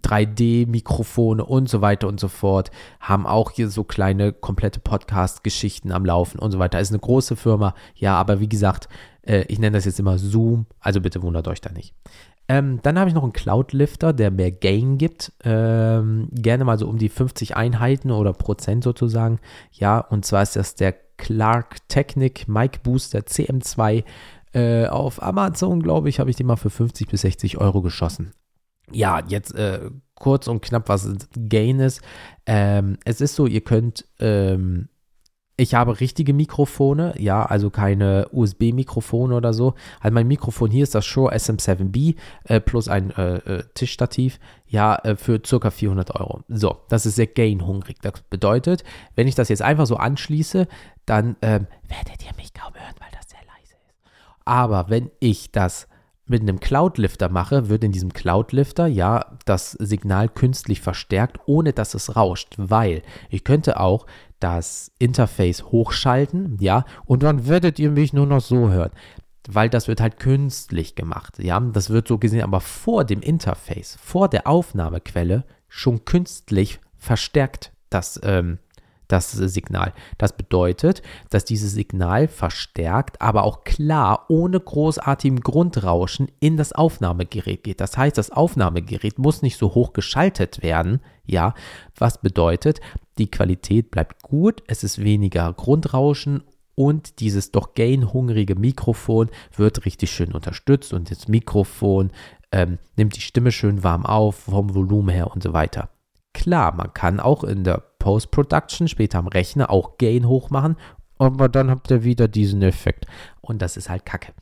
[0.00, 2.70] 3D-Mikrofone und so weiter und so fort.
[3.00, 6.78] Haben auch hier so kleine komplette Podcast-Geschichten am Laufen und so weiter.
[6.78, 8.88] Ist eine große Firma, ja, aber wie gesagt,
[9.22, 11.96] äh, ich nenne das jetzt immer Zoom, also bitte wundert euch da nicht.
[12.46, 15.32] Ähm, dann habe ich noch einen Cloud-Lifter, der mehr Gain gibt.
[15.42, 19.40] Ähm, gerne mal so um die 50 Einheiten oder Prozent sozusagen.
[19.72, 24.02] Ja, und zwar ist das der Clark Technic Mic Booster CM2
[24.54, 28.32] äh, auf Amazon, glaube ich, habe ich den mal für 50 bis 60 Euro geschossen.
[28.90, 31.08] Ja, jetzt äh, kurz und knapp, was
[31.48, 32.02] Gain ist.
[32.44, 34.88] Ähm, es ist so, ihr könnt ähm,
[35.62, 39.74] ich habe richtige Mikrofone, ja, also keine USB-Mikrofone oder so.
[40.00, 44.96] Also mein Mikrofon hier ist das Shure SM7B äh, plus ein äh, äh, Tischstativ, ja,
[44.96, 46.40] äh, für circa 400 Euro.
[46.48, 47.98] So, das ist sehr gain-hungrig.
[48.02, 48.82] Das bedeutet,
[49.14, 50.66] wenn ich das jetzt einfach so anschließe,
[51.06, 53.94] dann ähm, werdet ihr mich kaum hören, weil das sehr leise ist.
[54.44, 55.86] Aber wenn ich das
[56.26, 61.94] mit einem Cloud-Lifter mache, wird in diesem Cloud-Lifter ja das Signal künstlich verstärkt, ohne dass
[61.94, 64.06] es rauscht, weil ich könnte auch
[64.40, 68.90] das Interface hochschalten, ja, und dann werdet ihr mich nur noch so hören.
[69.48, 71.58] Weil das wird halt künstlich gemacht, ja.
[71.58, 78.20] Das wird so gesehen, aber vor dem Interface, vor der Aufnahmequelle schon künstlich verstärkt, das,
[78.22, 78.58] ähm,
[79.08, 79.92] das Signal.
[80.18, 87.64] Das bedeutet, dass dieses Signal verstärkt, aber auch klar, ohne großartigem Grundrauschen in das Aufnahmegerät
[87.64, 87.80] geht.
[87.80, 91.54] Das heißt, das Aufnahmegerät muss nicht so hoch geschaltet werden, ja,
[91.96, 92.80] was bedeutet,
[93.18, 96.42] die Qualität bleibt gut, es ist weniger Grundrauschen
[96.74, 102.10] und dieses doch gain-hungrige Mikrofon wird richtig schön unterstützt und das Mikrofon
[102.50, 105.90] ähm, nimmt die Stimme schön warm auf, vom Volumen her und so weiter.
[106.32, 110.76] Klar, man kann auch in der Post-Production später am Rechner auch Gain hochmachen,
[111.18, 113.06] aber dann habt ihr wieder diesen Effekt
[113.40, 114.32] und das ist halt Kacke.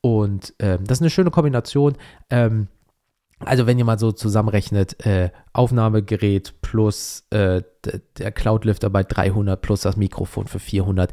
[0.00, 1.96] Und ähm, das ist eine schöne Kombination.
[2.30, 2.68] Ähm,
[3.40, 7.62] also wenn ihr mal so zusammenrechnet, äh, Aufnahmegerät plus äh,
[8.16, 11.12] der Cloudlifter bei 300 plus das Mikrofon für 400.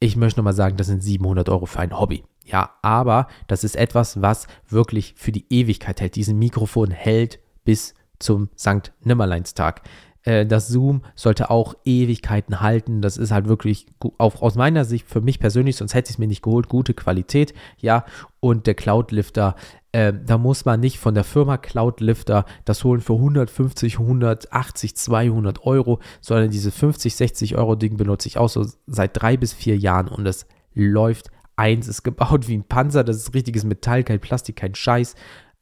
[0.00, 2.24] Ich möchte nochmal sagen, das sind 700 Euro für ein Hobby.
[2.44, 6.16] Ja, aber das ist etwas, was wirklich für die Ewigkeit hält.
[6.16, 9.82] Diesen Mikrofon hält bis zum Sankt Nimmerleinstag.
[10.24, 13.02] Äh, das Zoom sollte auch Ewigkeiten halten.
[13.02, 13.86] Das ist halt wirklich
[14.18, 16.94] auch aus meiner Sicht für mich persönlich, sonst hätte ich es mir nicht geholt, gute
[16.94, 17.54] Qualität.
[17.78, 18.04] Ja,
[18.40, 19.56] und der Cloud-Lifter,
[19.92, 25.64] äh, da muss man nicht von der Firma Cloud-Lifter das holen für 150, 180, 200
[25.66, 29.76] Euro, sondern diese 50, 60 Euro Ding benutze ich auch so seit drei bis vier
[29.76, 34.20] Jahren und es läuft eins, ist gebaut wie ein Panzer, das ist richtiges Metall, kein
[34.20, 35.14] Plastik, kein Scheiß.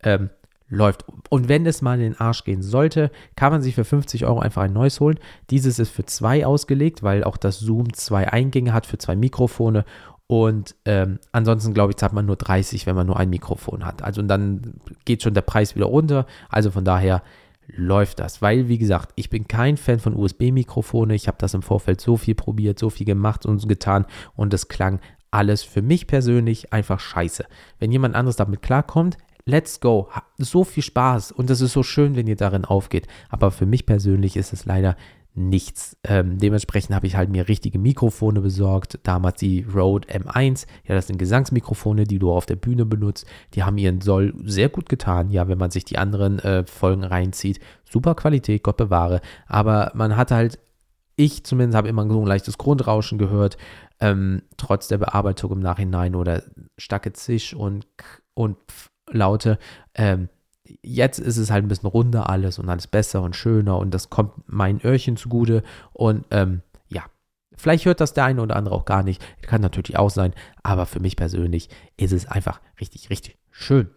[0.03, 0.31] Ähm,
[0.71, 1.05] läuft.
[1.29, 4.39] Und wenn es mal in den Arsch gehen sollte, kann man sich für 50 Euro
[4.39, 5.19] einfach ein neues holen.
[5.51, 9.85] Dieses ist für zwei ausgelegt, weil auch das Zoom zwei Eingänge hat für zwei Mikrofone.
[10.27, 14.03] Und ähm, ansonsten, glaube ich, zahlt man nur 30, wenn man nur ein Mikrofon hat.
[14.03, 16.25] Also und dann geht schon der Preis wieder runter.
[16.49, 17.23] Also von daher
[17.67, 18.41] läuft das.
[18.41, 21.15] Weil, wie gesagt, ich bin kein Fan von USB-Mikrofone.
[21.15, 24.07] Ich habe das im Vorfeld so viel probiert, so viel gemacht und getan.
[24.37, 25.01] Und es klang
[25.33, 27.45] alles für mich persönlich einfach scheiße.
[27.79, 29.19] Wenn jemand anderes damit klarkommt,
[29.51, 30.09] let's go.
[30.39, 33.07] So viel Spaß und es ist so schön, wenn ihr darin aufgeht.
[33.29, 34.97] Aber für mich persönlich ist es leider
[35.35, 35.97] nichts.
[36.05, 38.99] Ähm, dementsprechend habe ich halt mir richtige Mikrofone besorgt.
[39.05, 40.67] Damals die Rode M1.
[40.85, 43.27] Ja, das sind Gesangsmikrofone, die du auf der Bühne benutzt.
[43.55, 45.31] Die haben ihren Soll sehr gut getan.
[45.31, 47.61] Ja, wenn man sich die anderen äh, Folgen reinzieht.
[47.89, 49.21] Super Qualität, Gott bewahre.
[49.47, 50.59] Aber man hat halt,
[51.17, 53.57] ich zumindest habe immer so ein leichtes Grundrauschen gehört.
[54.01, 56.43] Ähm, trotz der Bearbeitung im Nachhinein oder
[56.79, 57.87] starke Zisch und,
[58.35, 58.57] und
[59.11, 59.59] Laute.
[59.95, 60.29] Ähm,
[60.83, 64.11] jetzt ist es halt ein bisschen runder alles und alles besser und schöner und das
[64.11, 67.05] kommt mein Öhrchen zugute und ähm, ja,
[67.57, 70.87] vielleicht hört das der eine oder andere auch gar nicht, kann natürlich auch sein, aber
[70.87, 73.91] für mich persönlich ist es einfach richtig, richtig schön.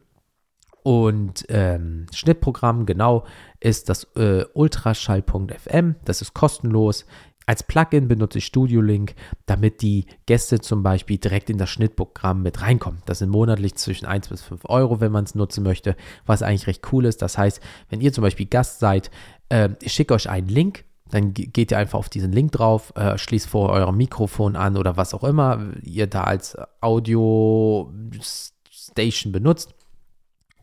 [0.83, 3.25] Und ähm, Schnittprogramm, genau,
[3.61, 5.95] ist das äh, Ultraschall.fm.
[6.03, 7.05] Das ist kostenlos.
[7.45, 12.41] Als Plugin benutze ich Studio Link, damit die Gäste zum Beispiel direkt in das Schnittprogramm
[12.41, 13.01] mit reinkommen.
[13.05, 16.67] Das sind monatlich zwischen 1 bis 5 Euro, wenn man es nutzen möchte, was eigentlich
[16.67, 17.21] recht cool ist.
[17.21, 19.11] Das heißt, wenn ihr zum Beispiel Gast seid,
[19.49, 23.17] äh, ich schicke euch einen Link, dann geht ihr einfach auf diesen Link drauf, äh,
[23.17, 29.75] schließt vor eurem Mikrofon an oder was auch immer ihr da als Audio Station benutzt.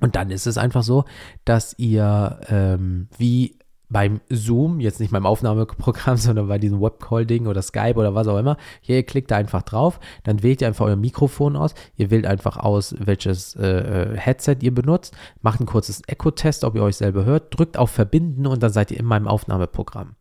[0.00, 1.04] Und dann ist es einfach so,
[1.44, 3.59] dass ihr ähm, wie
[3.90, 8.38] beim Zoom, jetzt nicht beim Aufnahmeprogramm, sondern bei diesem Webcall-Ding oder Skype oder was auch
[8.38, 12.10] immer, hier, ihr klickt da einfach drauf, dann wählt ihr einfach euer Mikrofon aus, ihr
[12.10, 13.66] wählt einfach aus, welches äh,
[14.12, 17.90] äh Headset ihr benutzt, macht ein kurzes Echo-Test, ob ihr euch selber hört, drückt auf
[17.90, 20.14] Verbinden und dann seid ihr in meinem Aufnahmeprogramm.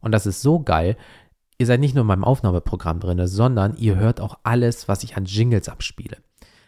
[0.00, 0.96] Und das ist so geil,
[1.56, 5.16] ihr seid nicht nur in meinem Aufnahmeprogramm drin, sondern ihr hört auch alles, was ich
[5.16, 6.18] an Jingles abspiele.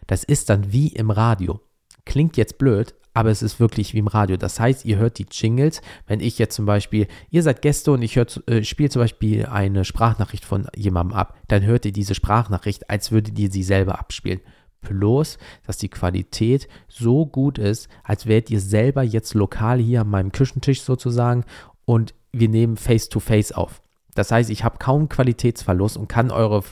[0.07, 1.61] Das ist dann wie im Radio.
[2.07, 4.37] Klingt jetzt blöd, aber es ist wirklich wie im Radio.
[4.37, 8.03] Das heißt, ihr hört die Jingles, wenn ich jetzt zum Beispiel, ihr seid Gäste und
[8.03, 12.91] ich äh, spiele zum Beispiel eine Sprachnachricht von jemandem ab, dann hört ihr diese Sprachnachricht,
[12.91, 14.43] als würdet ihr sie selber abspielen.
[14.83, 20.11] Plus, dass die Qualität so gut ist, als wärt ihr selber jetzt lokal hier an
[20.11, 21.47] meinem Küchentisch sozusagen
[21.87, 23.81] und wir nehmen Face-to-Face -face auf.
[24.15, 26.63] Das heißt, ich habe kaum Qualitätsverlust und kann eure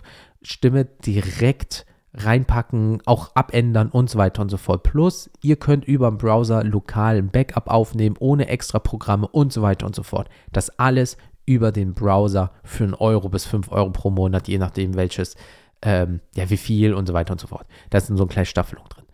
[0.42, 4.83] Stimme direkt reinpacken, auch abändern und so weiter und so fort.
[4.85, 9.62] Plus, ihr könnt über den Browser lokal ein Backup aufnehmen, ohne extra Programme und so
[9.62, 10.29] weiter und so fort.
[10.53, 14.94] Das alles über den Browser für einen Euro bis fünf Euro pro Monat, je nachdem
[14.94, 15.37] welches,
[15.83, 17.66] ähm, ja, wie viel und so weiter und so fort.
[17.90, 19.05] Da ist so eine kleine Staffelung drin.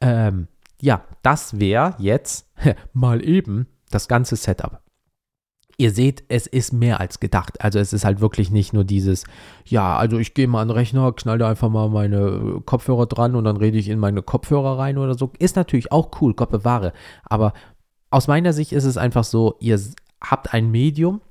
[0.00, 0.48] Ähm,
[0.80, 2.46] ja, das wäre jetzt
[2.92, 4.80] mal eben das ganze Setup
[5.80, 7.62] ihr seht, es ist mehr als gedacht.
[7.62, 9.24] Also es ist halt wirklich nicht nur dieses,
[9.64, 13.34] ja, also ich gehe mal an den Rechner, knall da einfach mal meine Kopfhörer dran
[13.34, 15.32] und dann rede ich in meine Kopfhörer rein oder so.
[15.38, 16.92] Ist natürlich auch cool, Gott bewahre.
[17.24, 17.54] Aber
[18.10, 19.80] aus meiner Sicht ist es einfach so, ihr
[20.20, 21.22] habt ein Medium,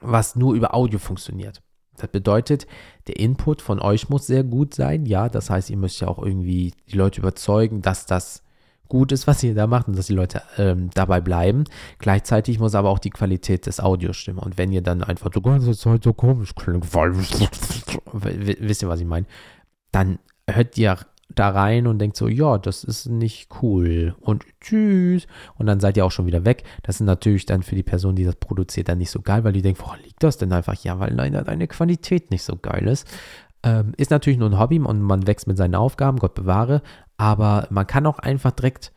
[0.00, 1.62] was nur über Audio funktioniert.
[1.96, 2.66] Das bedeutet,
[3.06, 5.06] der Input von euch muss sehr gut sein.
[5.06, 8.42] Ja, das heißt, ihr müsst ja auch irgendwie die Leute überzeugen, dass das
[8.88, 11.64] gut ist, was ihr da macht und dass die Leute ähm, dabei bleiben.
[11.98, 14.38] Gleichzeitig muss aber auch die Qualität des Audios stimmen.
[14.38, 16.86] Und wenn ihr dann einfach so ganze Zeit so komisch klingt,
[18.12, 19.26] wisst ihr, was ich meine?
[19.92, 20.98] Dann hört ihr
[21.34, 25.26] da rein und denkt so, ja, das ist nicht cool und tschüss.
[25.56, 26.64] Und dann seid ihr auch schon wieder weg.
[26.82, 29.52] Das ist natürlich dann für die Person, die das produziert, dann nicht so geil, weil
[29.52, 30.74] die denkt, woran liegt das denn einfach?
[30.82, 33.06] Ja, weil leider deine Qualität nicht so geil ist.
[33.62, 36.80] Ähm, ist natürlich nur ein Hobby und man wächst mit seinen Aufgaben, Gott bewahre,
[37.18, 38.92] aber man kann auch einfach direkt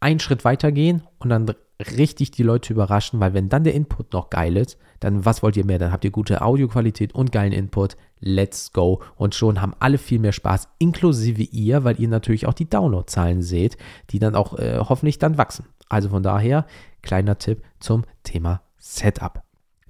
[0.00, 1.54] einen Schritt weitergehen und dann
[1.96, 5.56] richtig die Leute überraschen, weil wenn dann der Input noch geil ist, dann was wollt
[5.56, 5.78] ihr mehr?
[5.78, 7.96] Dann habt ihr gute Audioqualität und geilen Input.
[8.20, 9.02] Let's go.
[9.16, 13.42] Und schon haben alle viel mehr Spaß, inklusive ihr, weil ihr natürlich auch die Downloadzahlen
[13.42, 13.76] seht,
[14.10, 15.66] die dann auch äh, hoffentlich dann wachsen.
[15.88, 16.66] Also von daher,
[17.02, 19.42] kleiner Tipp zum Thema Setup.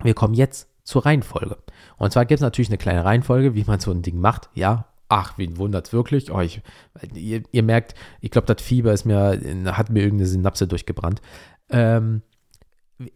[0.03, 1.59] Wir kommen jetzt zur Reihenfolge.
[1.97, 4.51] Und zwar gibt es natürlich eine kleine Reihenfolge, wie man so ein Ding macht.
[4.55, 6.31] Ja, ach, wen wundert wirklich?
[6.33, 6.62] Oh, ich,
[7.14, 11.21] ihr, ihr, merkt, ich glaube, das Fieber ist mir, hat mir irgendeine Synapse durchgebrannt.
[11.69, 12.23] Ähm,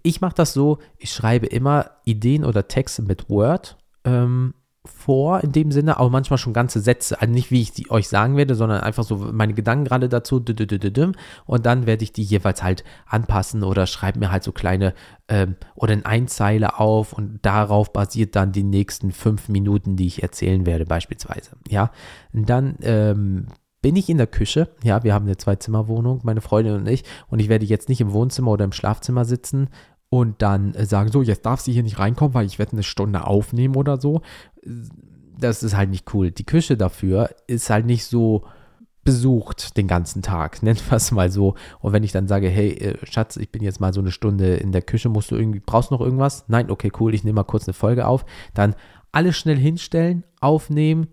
[0.02, 5.52] ich mache das so, ich schreibe immer Ideen oder Texte mit Word ähm, vor in
[5.52, 7.20] dem Sinne, aber manchmal schon ganze Sätze.
[7.20, 10.42] Also nicht, wie ich die euch sagen werde, sondern einfach so meine Gedanken gerade dazu.
[11.46, 14.94] Und dann werde ich die jeweils halt anpassen oder schreibe mir halt so kleine
[15.28, 20.22] ähm, oder in Einzeile auf und darauf basiert dann die nächsten fünf Minuten, die ich
[20.22, 21.50] erzählen werde, beispielsweise.
[21.68, 21.90] Ja,
[22.32, 23.46] und dann ähm,
[23.82, 24.68] bin ich in der Küche.
[24.82, 27.04] Ja, wir haben eine Zwei-Zimmer-Wohnung, meine Freundin und ich.
[27.28, 29.68] Und ich werde jetzt nicht im Wohnzimmer oder im Schlafzimmer sitzen
[30.10, 32.82] und dann äh, sagen, so, jetzt darf sie hier nicht reinkommen, weil ich werde eine
[32.82, 34.22] Stunde aufnehmen oder so.
[35.38, 36.30] Das ist halt nicht cool.
[36.30, 38.44] Die Küche dafür ist halt nicht so
[39.04, 41.54] besucht den ganzen Tag, nennen wir es mal so.
[41.80, 44.56] Und wenn ich dann sage, hey, äh, Schatz, ich bin jetzt mal so eine Stunde
[44.56, 46.44] in der Küche, musst du irgendwie, brauchst du noch irgendwas?
[46.48, 48.26] Nein, okay, cool, ich nehme mal kurz eine Folge auf.
[48.52, 48.74] Dann
[49.10, 51.06] alles schnell hinstellen, aufnehmen,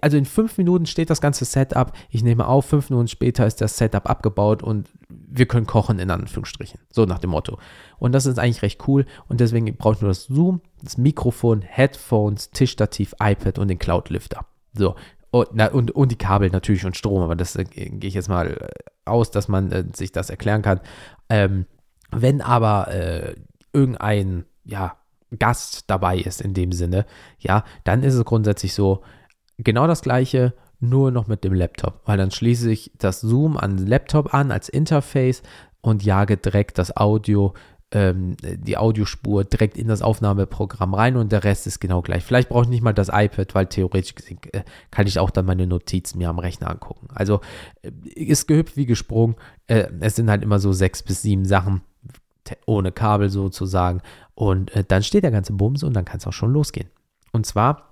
[0.00, 1.92] also in fünf Minuten steht das ganze Setup.
[2.10, 6.10] Ich nehme auf, fünf Minuten später ist das Setup abgebaut und wir können kochen in
[6.10, 6.80] Anführungsstrichen.
[6.90, 7.58] So nach dem Motto.
[7.98, 9.06] Und das ist eigentlich recht cool.
[9.28, 14.46] Und deswegen brauche ich nur das Zoom, das Mikrofon, Headphones, Tischstativ, iPad und den Cloud-Lifter.
[14.74, 14.96] So.
[15.30, 18.28] Und, na, und, und die Kabel natürlich und Strom, aber das äh, gehe ich jetzt
[18.28, 18.68] mal äh,
[19.06, 20.80] aus, dass man äh, sich das erklären kann.
[21.30, 21.66] Ähm,
[22.10, 23.34] wenn aber äh,
[23.72, 24.96] irgendein, ja,
[25.38, 27.06] Gast dabei ist in dem Sinne,
[27.38, 29.02] ja, dann ist es grundsätzlich so,
[29.64, 33.76] genau das gleiche, nur noch mit dem Laptop, weil dann schließe ich das Zoom an
[33.76, 35.42] den Laptop an als Interface
[35.80, 37.54] und jage direkt das Audio,
[37.92, 42.24] ähm, die Audiospur direkt in das Aufnahmeprogramm rein und der Rest ist genau gleich.
[42.24, 44.14] Vielleicht brauche ich nicht mal das iPad, weil theoretisch
[44.52, 47.08] äh, kann ich auch dann meine Notizen mir am Rechner angucken.
[47.14, 47.40] Also
[47.82, 49.36] äh, ist gehüpft wie gesprungen.
[49.66, 51.82] Äh, es sind halt immer so sechs bis sieben Sachen
[52.66, 54.00] ohne Kabel sozusagen
[54.34, 56.88] und äh, dann steht der ganze Bums und dann kann es auch schon losgehen.
[57.32, 57.91] Und zwar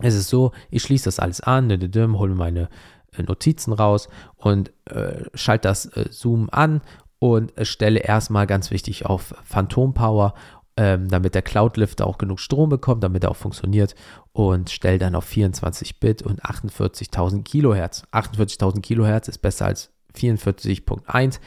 [0.00, 2.68] es ist so, ich schließe das alles an, hole meine
[3.16, 6.82] äh, Notizen raus und äh, schalte das äh, Zoom an
[7.18, 10.34] und stelle erstmal ganz wichtig auf Phantom Power,
[10.76, 13.94] ähm, damit der Cloud-Lifter auch genug Strom bekommt, damit er auch funktioniert
[14.32, 18.04] und stelle dann auf 24 Bit und 48.000 Kilohertz.
[18.12, 21.40] 48.000 Kilohertz ist besser als 44.1.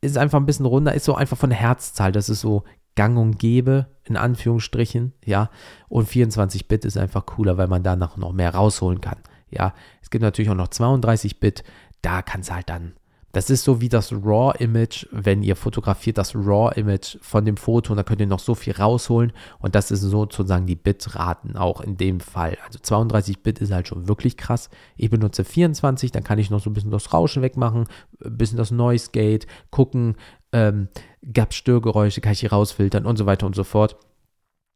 [0.00, 2.64] Ist einfach ein bisschen runder, ist so einfach von der Herzzahl, das ist so
[3.00, 5.48] gang und gäbe, in Anführungsstrichen, ja.
[5.88, 9.16] Und 24-Bit ist einfach cooler, weil man danach noch mehr rausholen kann.
[9.50, 11.64] Ja, es gibt natürlich auch noch 32-Bit,
[12.02, 12.92] da kann es halt dann
[13.32, 17.96] das ist so wie das RAW-Image, wenn ihr fotografiert das RAW-Image von dem Foto und
[17.96, 21.96] da könnt ihr noch so viel rausholen und das ist sozusagen die Bitraten auch in
[21.96, 22.58] dem Fall.
[22.66, 24.68] Also 32 Bit ist halt schon wirklich krass.
[24.96, 27.86] Ich benutze 24, dann kann ich noch so ein bisschen das Rauschen wegmachen,
[28.24, 30.16] ein bisschen das Noise Gate, gucken,
[30.52, 30.88] ähm,
[31.32, 33.96] gab es Störgeräusche, kann ich die rausfiltern und so weiter und so fort.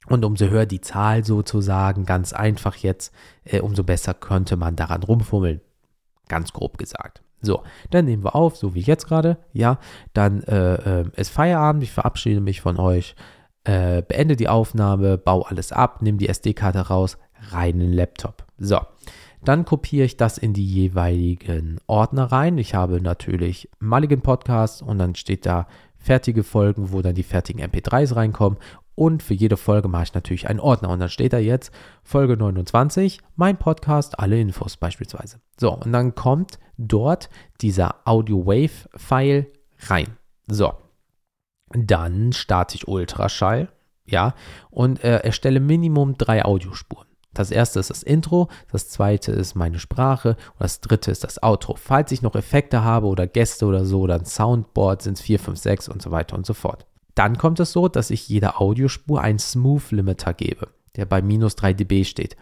[0.07, 5.03] Und umso höher die Zahl sozusagen, ganz einfach jetzt, äh, umso besser könnte man daran
[5.03, 5.61] rumfummeln.
[6.29, 7.23] Ganz grob gesagt.
[7.41, 9.39] So, dann nehmen wir auf, so wie jetzt gerade.
[9.53, 9.79] Ja,
[10.13, 11.83] dann äh, äh, ist Feierabend.
[11.83, 13.15] Ich verabschiede mich von euch.
[13.65, 17.17] Äh, beende die Aufnahme, baue alles ab, nehme die SD-Karte raus,
[17.51, 18.45] rein in den Laptop.
[18.59, 18.81] So,
[19.49, 22.59] dann kopiere ich das in die jeweiligen Ordner rein.
[22.59, 27.65] Ich habe natürlich Mulligan Podcast und dann steht da fertige Folgen, wo dann die fertigen
[27.65, 28.59] MP3s reinkommen
[28.95, 30.91] und für jede Folge mache ich natürlich einen Ordner.
[30.91, 35.41] Und dann steht da jetzt Folge 29, mein Podcast, alle Infos beispielsweise.
[35.59, 37.29] So, und dann kommt dort
[37.61, 39.47] dieser Audio-Wave-File
[39.89, 40.17] rein.
[40.47, 40.75] So,
[41.73, 43.69] dann starte ich Ultraschall,
[44.07, 44.35] ja,
[44.71, 47.09] und äh, erstelle Minimum drei Audiospuren.
[47.35, 51.43] Das erste ist das Intro, das zweite ist meine Sprache und das dritte ist das
[51.43, 51.77] Outro.
[51.77, 55.39] Falls ich noch Effekte habe oder Gäste oder so oder ein Soundboard, sind es 4,
[55.39, 56.87] 5, 6 und so weiter und so fort.
[57.15, 61.57] Dann kommt es so, dass ich jeder Audiospur einen Smooth Limiter gebe, der bei minus
[61.57, 62.37] 3 dB steht,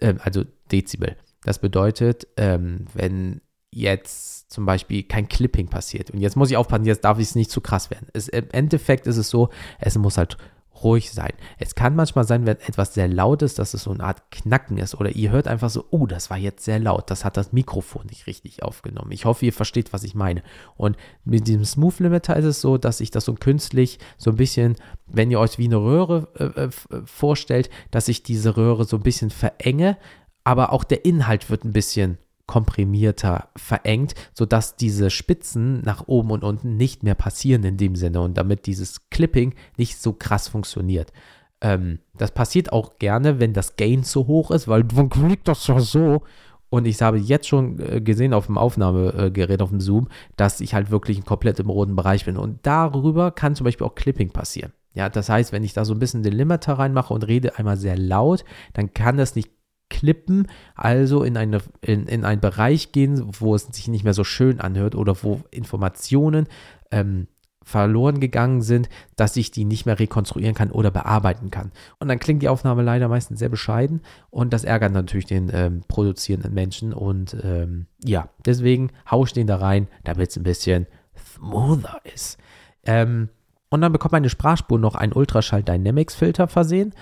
[0.00, 1.16] äh, also Dezibel.
[1.44, 6.84] Das bedeutet, ähm, wenn jetzt zum Beispiel kein Clipping passiert, und jetzt muss ich aufpassen,
[6.84, 8.08] jetzt darf ich es nicht zu krass werden.
[8.12, 10.36] Es, Im Endeffekt ist es so, es muss halt
[10.82, 11.32] ruhig sein.
[11.58, 14.78] Es kann manchmal sein, wenn etwas sehr laut ist, dass es so eine Art Knacken
[14.78, 17.52] ist oder ihr hört einfach so, oh, das war jetzt sehr laut, das hat das
[17.52, 19.12] Mikrofon nicht richtig aufgenommen.
[19.12, 20.42] Ich hoffe, ihr versteht, was ich meine.
[20.76, 24.36] Und mit diesem Smooth Limiter ist es so, dass ich das so künstlich so ein
[24.36, 26.70] bisschen, wenn ihr euch wie eine Röhre äh, äh
[27.04, 29.96] vorstellt, dass ich diese Röhre so ein bisschen verenge,
[30.44, 36.42] aber auch der Inhalt wird ein bisschen komprimierter verengt, sodass diese Spitzen nach oben und
[36.42, 41.12] unten nicht mehr passieren in dem Sinne und damit dieses Clipping nicht so krass funktioniert.
[41.60, 45.66] Ähm, das passiert auch gerne, wenn das Gain zu hoch ist, weil man klickt das
[45.68, 46.22] ja so.
[46.70, 50.74] Und ich habe jetzt schon äh, gesehen auf dem Aufnahmegerät, auf dem Zoom, dass ich
[50.74, 52.36] halt wirklich komplett im roten Bereich bin.
[52.36, 54.72] Und darüber kann zum Beispiel auch Clipping passieren.
[54.94, 57.76] Ja, das heißt, wenn ich da so ein bisschen den Limiter reinmache und rede einmal
[57.76, 59.50] sehr laut, dann kann das nicht
[59.90, 64.24] klippen, also in, eine, in, in einen Bereich gehen, wo es sich nicht mehr so
[64.24, 66.46] schön anhört oder wo Informationen
[66.90, 67.28] ähm,
[67.68, 71.70] verloren gegangen sind, dass ich die nicht mehr rekonstruieren kann oder bearbeiten kann.
[71.98, 75.82] Und dann klingt die Aufnahme leider meistens sehr bescheiden und das ärgert natürlich den ähm,
[75.86, 78.90] produzierenden Menschen und ähm, ja, deswegen
[79.26, 80.86] ich den da rein, damit es ein bisschen
[81.34, 82.38] smoother ist.
[82.84, 83.28] Ähm,
[83.68, 86.94] und dann bekommt meine Sprachspur noch einen Ultraschall Dynamics Filter versehen.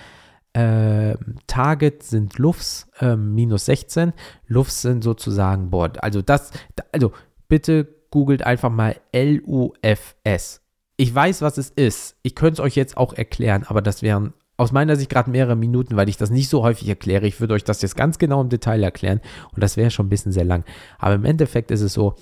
[0.57, 4.13] Äh, Target sind Lufts äh, minus 16.
[4.47, 6.51] Lufts sind sozusagen, boah, also das,
[6.91, 7.11] also
[7.47, 10.61] bitte googelt einfach mal LUFS.
[10.95, 12.15] Ich weiß, was es ist.
[12.23, 15.55] Ich könnte es euch jetzt auch erklären, aber das wären aus meiner Sicht gerade mehrere
[15.55, 17.27] Minuten, weil ich das nicht so häufig erkläre.
[17.27, 19.21] Ich würde euch das jetzt ganz genau im Detail erklären
[19.53, 20.63] und das wäre schon ein bisschen sehr lang.
[20.97, 22.15] Aber im Endeffekt ist es so,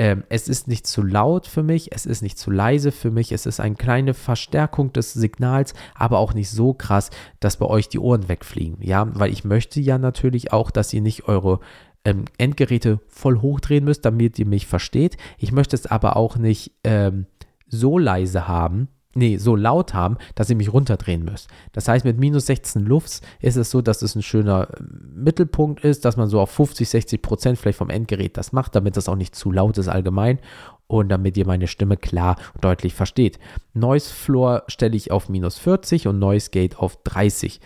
[0.00, 3.32] ähm, es ist nicht zu laut für mich, es ist nicht zu leise für mich,
[3.32, 7.90] es ist eine kleine Verstärkung des Signals, aber auch nicht so krass, dass bei euch
[7.90, 8.78] die Ohren wegfliegen.
[8.80, 11.60] Ja, weil ich möchte ja natürlich auch, dass ihr nicht eure
[12.06, 15.18] ähm, Endgeräte voll hochdrehen müsst, damit ihr mich versteht.
[15.36, 17.26] Ich möchte es aber auch nicht ähm,
[17.66, 21.48] so leise haben, nee, so laut haben, dass ihr mich runterdrehen müsst.
[21.72, 24.82] Das heißt, mit minus 16 Lufts ist es so, dass es ein schöner äh,
[25.14, 28.96] Mittelpunkt ist, dass man so auf 50, 60 Prozent vielleicht vom Endgerät das macht, damit
[28.96, 30.38] das auch nicht zu laut ist allgemein
[30.86, 33.38] und damit ihr meine Stimme klar und deutlich versteht.
[33.74, 37.60] Noise Floor stelle ich auf minus 40 und Noise Gate auf 30.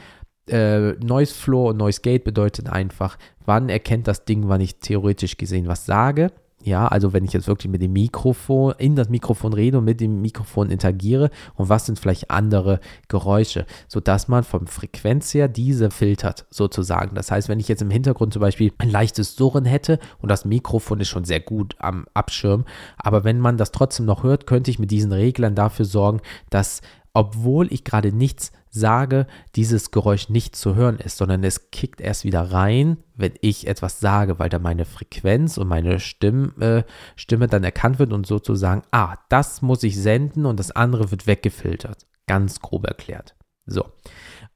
[0.46, 5.36] Äh, Noise Floor und Noise Gate bedeutet einfach, wann erkennt das Ding, wann ich theoretisch
[5.36, 6.30] gesehen was sage
[6.64, 10.00] ja, also wenn ich jetzt wirklich mit dem Mikrofon, in das Mikrofon rede und mit
[10.00, 15.90] dem Mikrofon interagiere und was sind vielleicht andere Geräusche, sodass man vom Frequenz her diese
[15.90, 17.14] filtert sozusagen.
[17.14, 20.46] Das heißt, wenn ich jetzt im Hintergrund zum Beispiel ein leichtes Surren hätte und das
[20.46, 22.64] Mikrofon ist schon sehr gut am Abschirm,
[22.96, 26.80] aber wenn man das trotzdem noch hört, könnte ich mit diesen Reglern dafür sorgen, dass
[27.12, 32.24] obwohl ich gerade nichts sage, dieses Geräusch nicht zu hören ist, sondern es kickt erst
[32.24, 36.82] wieder rein, wenn ich etwas sage, weil da meine Frequenz und meine Stimme, äh,
[37.16, 41.26] Stimme dann erkannt wird und sozusagen, ah, das muss ich senden und das andere wird
[41.26, 42.06] weggefiltert.
[42.26, 43.34] Ganz grob erklärt.
[43.66, 43.84] So.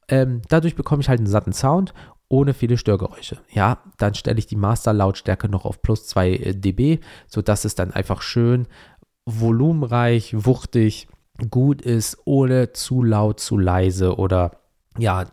[0.09, 1.95] Ähm, dadurch bekomme ich halt einen satten Sound
[2.29, 3.39] ohne viele Störgeräusche.
[3.51, 7.93] Ja, dann stelle ich die Master-Lautstärke noch auf plus 2 äh, dB, sodass es dann
[7.93, 8.67] einfach schön
[9.25, 11.09] volumenreich, wuchtig
[11.51, 14.53] gut ist, ohne zu laut, zu leise oder
[14.99, 15.27] ja,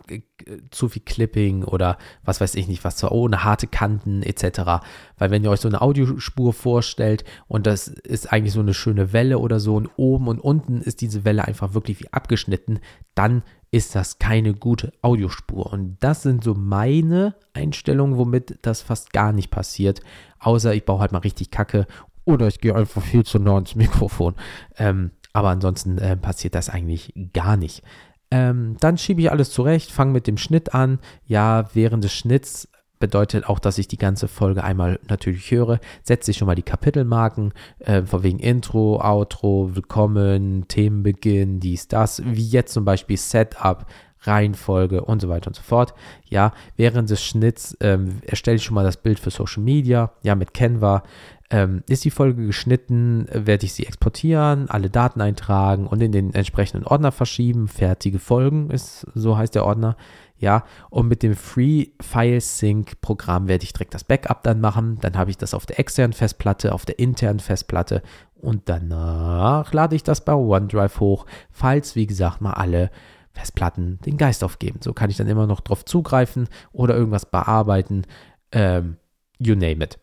[0.70, 4.84] zu viel Clipping oder was weiß ich nicht, was zwar ohne harte Kanten etc.
[5.18, 9.12] Weil wenn ihr euch so eine Audiospur vorstellt und das ist eigentlich so eine schöne
[9.12, 12.80] Welle oder so und oben und unten ist diese Welle einfach wirklich wie abgeschnitten,
[13.16, 13.42] dann
[13.72, 15.74] ist das keine gute Audiospur.
[15.74, 20.02] Und das sind so meine Einstellungen, womit das fast gar nicht passiert.
[20.40, 21.88] Außer ich baue halt mal richtig Kacke
[22.24, 24.36] oder ich gehe einfach viel zu nah ins Mikrofon.
[24.78, 27.84] Ähm, aber ansonsten äh, passiert das eigentlich gar nicht.
[28.32, 31.00] Ähm, dann schiebe ich alles zurecht, fange mit dem Schnitt an.
[31.26, 32.70] Ja, während des Schnitts
[33.00, 36.64] bedeutet auch, dass ich die ganze Folge einmal natürlich höre, setze ich schon mal die
[36.64, 43.86] Kapitelmarken, äh, von wegen Intro, Outro, Willkommen, Themenbeginn, dies, das, wie jetzt zum Beispiel Setup,
[44.22, 45.94] Reihenfolge und so weiter und so fort.
[46.30, 50.34] Ja, während des Schnitts ähm, erstelle ich schon mal das Bild für Social Media, ja,
[50.36, 51.04] mit Canva,
[51.52, 56.34] ähm, ist die Folge geschnitten, werde ich sie exportieren, alle Daten eintragen und in den
[56.34, 57.68] entsprechenden Ordner verschieben.
[57.68, 59.96] Fertige Folgen ist, so heißt der Ordner.
[60.38, 64.98] Ja, und mit dem Free File Sync Programm werde ich direkt das Backup dann machen.
[65.00, 68.02] Dann habe ich das auf der externen Festplatte, auf der internen Festplatte
[68.46, 72.92] und danach lade ich das bei OneDrive hoch, falls, wie gesagt, mal alle
[73.32, 74.80] Festplatten den Geist aufgeben.
[74.84, 78.04] So kann ich dann immer noch drauf zugreifen oder irgendwas bearbeiten.
[78.52, 78.98] Ähm,
[79.40, 79.98] you name it.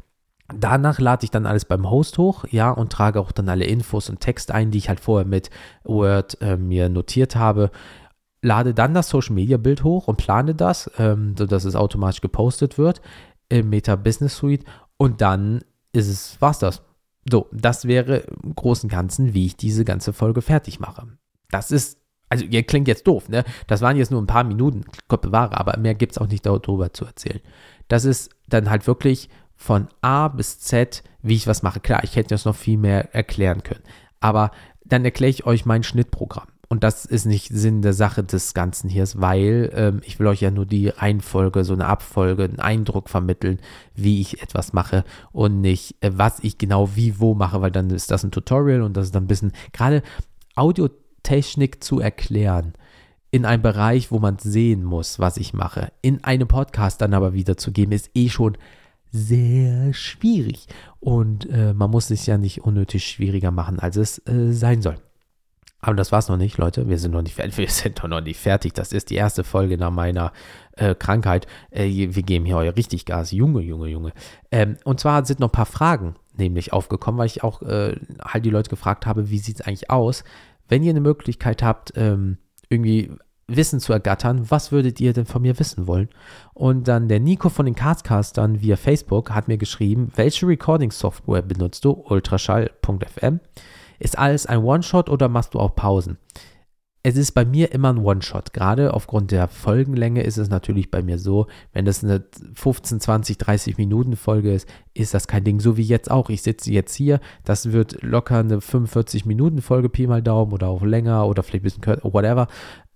[0.54, 4.10] Danach lade ich dann alles beim Host hoch, ja, und trage auch dann alle Infos
[4.10, 5.50] und Text ein, die ich halt vorher mit
[5.84, 7.70] Word äh, mir notiert habe.
[8.42, 12.76] Lade dann das Social Media Bild hoch und plane das, ähm, sodass es automatisch gepostet
[12.76, 13.00] wird
[13.48, 14.64] im Meta Business Suite
[14.96, 15.62] und dann
[15.92, 16.82] ist es, war's das.
[17.30, 21.06] So, das wäre im Großen und Ganzen, wie ich diese ganze Folge fertig mache.
[21.50, 23.44] Das ist, also ihr klingt jetzt doof, ne?
[23.68, 26.44] Das waren jetzt nur ein paar Minuten, Gott bewahre, aber mehr gibt es auch nicht
[26.46, 27.40] darüber zu erzählen.
[27.88, 29.28] Das ist dann halt wirklich
[29.62, 31.78] von A bis Z, wie ich was mache.
[31.78, 33.84] Klar, ich hätte das noch viel mehr erklären können.
[34.18, 34.50] Aber
[34.84, 36.48] dann erkläre ich euch mein Schnittprogramm.
[36.68, 40.40] Und das ist nicht Sinn der Sache des Ganzen hier, weil ähm, ich will euch
[40.40, 43.60] ja nur die Reihenfolge, so eine Abfolge, einen Eindruck vermitteln,
[43.94, 47.90] wie ich etwas mache und nicht, äh, was ich genau wie wo mache, weil dann
[47.90, 50.02] ist das ein Tutorial und das ist dann ein bisschen, gerade
[50.56, 52.72] Audiotechnik zu erklären
[53.30, 57.32] in einem Bereich, wo man sehen muss, was ich mache, in einem Podcast dann aber
[57.32, 58.56] wiederzugeben, ist eh schon
[59.12, 60.66] sehr schwierig.
[60.98, 64.96] Und äh, man muss es ja nicht unnötig schwieriger machen, als es äh, sein soll.
[65.80, 66.88] Aber das war's noch nicht, Leute.
[66.88, 67.56] Wir sind noch nicht fertig.
[67.58, 68.72] Wir sind doch noch nicht fertig.
[68.72, 70.32] Das ist die erste Folge nach meiner
[70.76, 71.46] äh, Krankheit.
[71.70, 73.32] Äh, wir geben hier euer richtig Gas.
[73.32, 74.12] Junge, Junge, Junge.
[74.50, 78.50] Ähm, und zwar sind noch ein paar Fragen nämlich aufgekommen, weil ich auch halt die
[78.50, 80.24] Leute gefragt habe, wie sieht es eigentlich aus,
[80.66, 82.38] wenn ihr eine Möglichkeit habt, ähm,
[82.70, 83.12] irgendwie
[83.56, 84.50] Wissen zu ergattern.
[84.50, 86.08] Was würdet ihr denn von mir wissen wollen?
[86.54, 91.84] Und dann der Nico von den Castcastern via Facebook hat mir geschrieben, welche Recording-Software benutzt
[91.84, 91.92] du?
[91.92, 93.40] Ultraschall.fm.
[93.98, 96.18] Ist alles ein One-Shot oder machst du auch Pausen?
[97.04, 98.52] Es ist bei mir immer ein One-Shot.
[98.52, 102.24] Gerade aufgrund der Folgenlänge ist es natürlich bei mir so, wenn das eine
[102.54, 105.58] 15, 20, 30 Minuten Folge ist, ist das kein Ding.
[105.58, 106.30] So wie jetzt auch.
[106.30, 110.68] Ich sitze jetzt hier, das wird locker eine 45 Minuten Folge, Pi mal Daumen oder
[110.68, 112.46] auch länger oder vielleicht ein bisschen kürzer, whatever.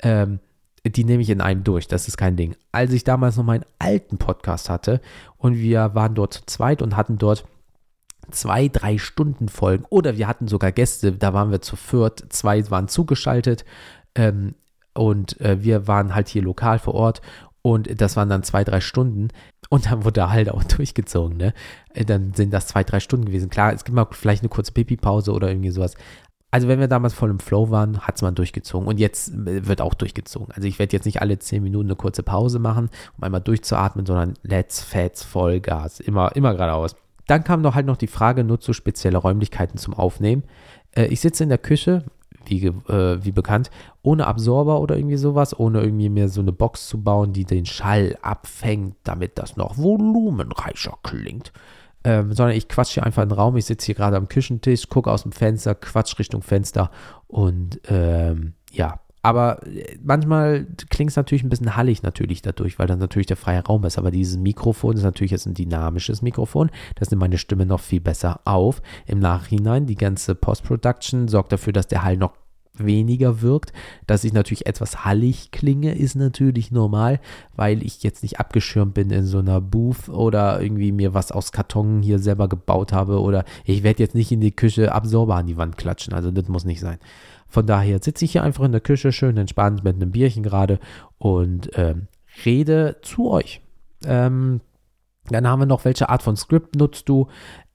[0.02, 0.38] Ähm,
[0.84, 2.54] die nehme ich in einem durch, das ist kein Ding.
[2.70, 5.00] Als ich damals noch meinen alten Podcast hatte
[5.36, 7.44] und wir waren dort zu zweit und hatten dort
[8.30, 12.68] zwei, drei Stunden Folgen oder wir hatten sogar Gäste, da waren wir zu viert, zwei
[12.70, 13.64] waren zugeschaltet
[14.16, 14.54] ähm,
[14.94, 17.20] und äh, wir waren halt hier lokal vor Ort
[17.62, 19.28] und das waren dann zwei, drei Stunden
[19.68, 21.54] und dann wurde halt auch durchgezogen, ne?
[21.94, 23.50] Äh, dann sind das zwei, drei Stunden gewesen.
[23.50, 25.96] Klar, es gibt mal vielleicht eine kurze Pipi-Pause oder irgendwie sowas,
[26.50, 29.66] also wenn wir damals voll im Flow waren, hat es man durchgezogen und jetzt äh,
[29.66, 30.54] wird auch durchgezogen.
[30.54, 34.06] Also ich werde jetzt nicht alle 10 Minuten eine kurze Pause machen, um einmal durchzuatmen,
[34.06, 36.96] sondern let's fats Vollgas, immer, immer geradeaus.
[37.26, 40.44] Dann kam noch halt noch die Frage, nutzt du spezielle Räumlichkeiten zum Aufnehmen?
[40.92, 42.04] Äh, ich sitze in der Küche,
[42.48, 43.70] wie, äh, wie bekannt,
[44.02, 47.66] ohne Absorber oder irgendwie sowas, ohne irgendwie mir so eine Box zu bauen, die den
[47.66, 51.52] Schall abfängt, damit das noch volumenreicher klingt
[52.06, 53.56] ähm, sondern ich quatsche hier einfach in den Raum.
[53.56, 56.92] Ich sitze hier gerade am Küchentisch, gucke aus dem Fenster, quatsch Richtung Fenster
[57.26, 59.00] und ähm, ja.
[59.26, 63.36] Aber äh, manchmal klingt es natürlich ein bisschen hallig natürlich dadurch, weil dann natürlich der
[63.36, 63.98] freie Raum ist.
[63.98, 66.70] Aber dieses Mikrofon ist natürlich jetzt ein dynamisches Mikrofon.
[66.94, 68.80] Das nimmt meine Stimme noch viel besser auf.
[69.04, 72.34] Im Nachhinein, die ganze Post-Production sorgt dafür, dass der Hall noch
[72.78, 73.72] weniger wirkt.
[74.06, 77.20] Dass ich natürlich etwas hallig klinge, ist natürlich normal,
[77.54, 81.52] weil ich jetzt nicht abgeschirmt bin in so einer Booth oder irgendwie mir was aus
[81.52, 85.46] Karton hier selber gebaut habe oder ich werde jetzt nicht in die Küche Absorber an
[85.46, 86.14] die Wand klatschen.
[86.14, 86.98] Also das muss nicht sein.
[87.48, 90.78] Von daher sitze ich hier einfach in der Küche schön entspannt mit einem Bierchen gerade
[91.18, 92.08] und ähm,
[92.44, 93.60] rede zu euch.
[94.04, 94.60] Ähm,
[95.28, 97.28] dann haben wir noch, welche Art von Skript nutzt du?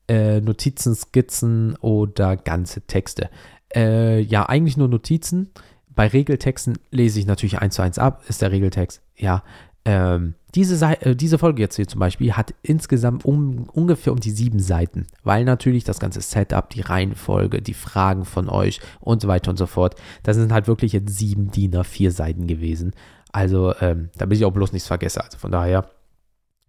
[0.08, 3.30] Äh, Notizen, Skizzen oder ganze Texte.
[3.76, 5.50] Äh, ja, eigentlich nur Notizen.
[5.94, 9.02] Bei Regeltexten lese ich natürlich eins zu eins ab, ist der Regeltext.
[9.16, 9.44] Ja,
[9.84, 14.20] ähm, diese, Seite, äh, diese Folge jetzt hier zum Beispiel hat insgesamt um, ungefähr um
[14.20, 19.22] die sieben Seiten, weil natürlich das ganze Setup, die Reihenfolge, die Fragen von euch und
[19.22, 22.94] so weiter und so fort, das sind halt wirklich jetzt sieben DIN vier Seiten gewesen.
[23.32, 25.24] Also, ähm, damit ich auch bloß nichts vergesse.
[25.24, 25.90] Also von daher,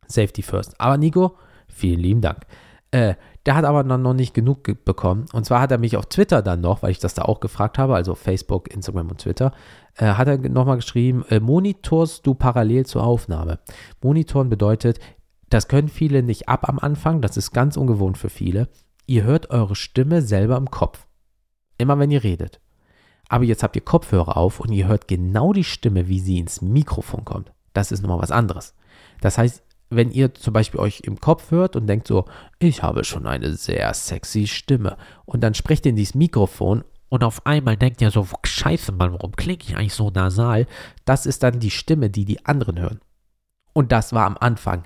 [0.06, 0.80] Safety first.
[0.80, 1.36] Aber Nico,
[1.68, 2.46] vielen lieben Dank.
[2.92, 3.14] Äh,
[3.46, 5.26] der hat aber dann noch nicht genug bekommen.
[5.32, 7.78] Und zwar hat er mich auf Twitter dann noch, weil ich das da auch gefragt
[7.78, 9.52] habe, also Facebook, Instagram und Twitter,
[9.96, 13.58] äh, hat er nochmal geschrieben, äh, monitorst du parallel zur Aufnahme.
[14.00, 15.00] Monitoren bedeutet,
[15.50, 18.68] das können viele nicht ab am Anfang, das ist ganz ungewohnt für viele.
[19.06, 21.06] Ihr hört eure Stimme selber im Kopf.
[21.78, 22.60] Immer wenn ihr redet.
[23.28, 26.62] Aber jetzt habt ihr Kopfhörer auf und ihr hört genau die Stimme, wie sie ins
[26.62, 27.52] Mikrofon kommt.
[27.72, 28.74] Das ist nochmal was anderes.
[29.20, 29.62] Das heißt,
[29.96, 32.24] wenn ihr zum Beispiel euch im Kopf hört und denkt so,
[32.58, 37.24] ich habe schon eine sehr sexy Stimme und dann sprecht ihr in dieses Mikrofon und
[37.24, 40.66] auf einmal denkt ihr so, scheiße Mann, warum klinge ich eigentlich so nasal?
[41.04, 43.00] Das ist dann die Stimme, die die anderen hören.
[43.74, 44.84] Und das war am Anfang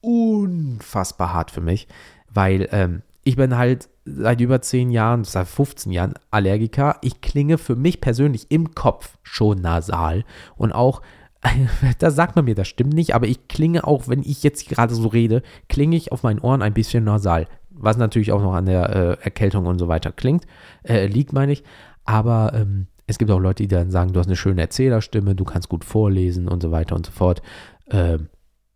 [0.00, 1.88] unfassbar hart für mich,
[2.28, 6.98] weil ähm, ich bin halt seit über 10 Jahren, seit 15 Jahren Allergiker.
[7.02, 10.24] Ich klinge für mich persönlich im Kopf schon nasal
[10.56, 11.02] und auch
[11.98, 14.94] da sagt man mir, das stimmt nicht, aber ich klinge auch, wenn ich jetzt gerade
[14.94, 17.46] so rede, klinge ich auf meinen Ohren ein bisschen nasal.
[17.70, 20.46] Was natürlich auch noch an der äh, Erkältung und so weiter klingt,
[20.84, 21.64] äh, liegt, meine ich.
[22.04, 25.44] Aber ähm, es gibt auch Leute, die dann sagen, du hast eine schöne Erzählerstimme, du
[25.44, 27.42] kannst gut vorlesen und so weiter und so fort.
[27.90, 28.28] Ähm,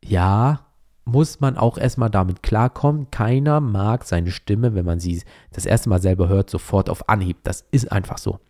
[0.05, 0.67] ja,
[1.05, 3.11] muss man auch erstmal damit klarkommen.
[3.11, 7.39] Keiner mag seine Stimme, wenn man sie das erste Mal selber hört, sofort auf Anhieb.
[7.45, 8.41] Das ist einfach so.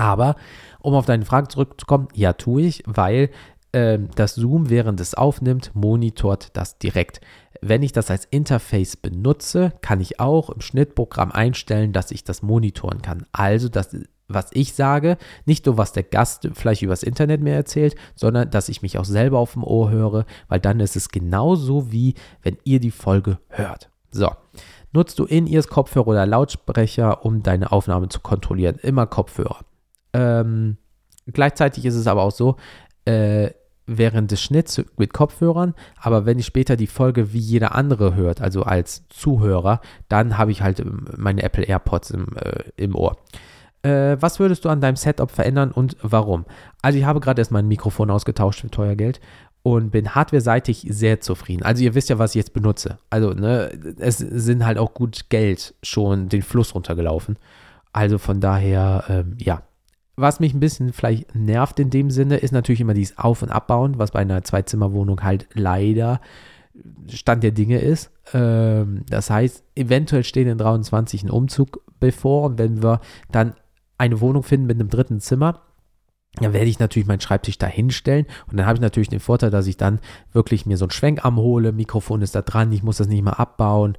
[0.00, 0.36] Aber
[0.80, 3.28] um auf deine Frage zurückzukommen, ja, tue ich, weil
[3.72, 7.20] äh, das Zoom, während es aufnimmt, monitort das direkt.
[7.60, 12.40] Wenn ich das als Interface benutze, kann ich auch im Schnittprogramm einstellen, dass ich das
[12.40, 13.26] monitoren kann.
[13.32, 13.94] Also, das,
[14.26, 18.70] was ich sage, nicht nur, was der Gast vielleicht übers Internet mir erzählt, sondern dass
[18.70, 22.56] ich mich auch selber auf dem Ohr höre, weil dann ist es genauso wie wenn
[22.64, 23.90] ihr die Folge hört.
[24.10, 24.30] So.
[24.92, 28.76] Nutzt du In-Ears Kopfhörer oder Lautsprecher, um deine Aufnahme zu kontrollieren?
[28.82, 29.60] Immer Kopfhörer.
[30.12, 30.76] Ähm,
[31.26, 32.56] gleichzeitig ist es aber auch so,
[33.04, 33.50] äh,
[33.86, 38.40] während des Schnitts mit Kopfhörern, aber wenn ich später die Folge wie jeder andere hört,
[38.40, 43.16] also als Zuhörer, dann habe ich halt ähm, meine Apple AirPods im, äh, im Ohr.
[43.82, 46.44] Äh, was würdest du an deinem Setup verändern und warum?
[46.82, 49.20] Also ich habe gerade erst mein Mikrofon ausgetauscht für teuer Geld
[49.62, 51.64] und bin hardware-seitig sehr zufrieden.
[51.64, 52.98] Also ihr wisst ja, was ich jetzt benutze.
[53.10, 57.38] Also ne, es sind halt auch gut Geld schon den Fluss runtergelaufen.
[57.92, 59.62] Also von daher, ähm, ja,
[60.20, 63.50] was mich ein bisschen vielleicht nervt in dem Sinne, ist natürlich immer dieses Auf- und
[63.50, 66.20] Abbauen, was bei einer Zweizimmerwohnung halt leider
[67.08, 68.10] Stand der Dinge ist.
[68.32, 73.00] Ähm, das heißt, eventuell steht in 23 ein Umzug bevor und wenn wir
[73.30, 73.54] dann
[73.98, 75.62] eine Wohnung finden mit einem dritten Zimmer,
[76.36, 79.50] dann werde ich natürlich meinen Schreibtisch da hinstellen und dann habe ich natürlich den Vorteil,
[79.50, 79.98] dass ich dann
[80.32, 83.40] wirklich mir so einen Schwenkarm hole, Mikrofon ist da dran, ich muss das nicht mehr
[83.40, 83.96] abbauen,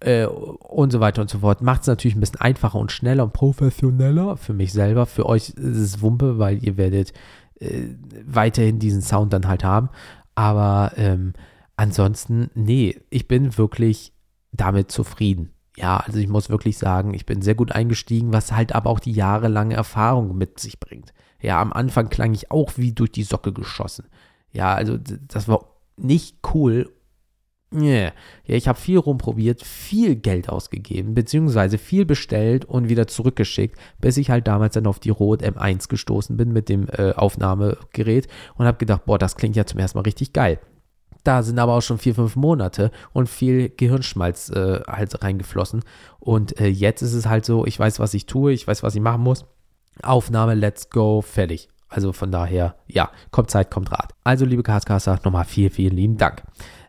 [0.00, 1.62] äh, und so weiter und so fort.
[1.62, 5.06] Macht es natürlich ein bisschen einfacher und schneller und professioneller für mich selber.
[5.06, 7.12] Für euch ist es Wumpe, weil ihr werdet
[7.60, 7.88] äh,
[8.26, 9.88] weiterhin diesen Sound dann halt haben.
[10.34, 11.32] Aber ähm,
[11.76, 14.12] ansonsten, nee, ich bin wirklich
[14.52, 15.50] damit zufrieden.
[15.76, 19.00] Ja, also ich muss wirklich sagen, ich bin sehr gut eingestiegen, was halt aber auch
[19.00, 21.12] die jahrelange Erfahrung mit sich bringt.
[21.40, 24.06] Ja, am Anfang klang ich auch wie durch die Socke geschossen.
[24.52, 25.66] Ja, also das war
[25.96, 26.93] nicht cool
[27.74, 28.12] Yeah.
[28.46, 34.16] Ja, ich habe viel rumprobiert, viel Geld ausgegeben, beziehungsweise viel bestellt und wieder zurückgeschickt, bis
[34.16, 38.66] ich halt damals dann auf die Rode M1 gestoßen bin mit dem äh, Aufnahmegerät und
[38.66, 40.60] habe gedacht, boah, das klingt ja zum ersten Mal richtig geil.
[41.24, 45.82] Da sind aber auch schon vier, fünf Monate und viel Gehirnschmalz äh, halt reingeflossen.
[46.20, 48.94] Und äh, jetzt ist es halt so, ich weiß, was ich tue, ich weiß, was
[48.94, 49.46] ich machen muss.
[50.02, 51.68] Aufnahme, let's go, fertig.
[51.88, 54.14] Also von daher, ja, kommt Zeit, kommt Rat.
[54.24, 56.42] Also, liebe Castcaster, nochmal vielen, vielen lieben Dank.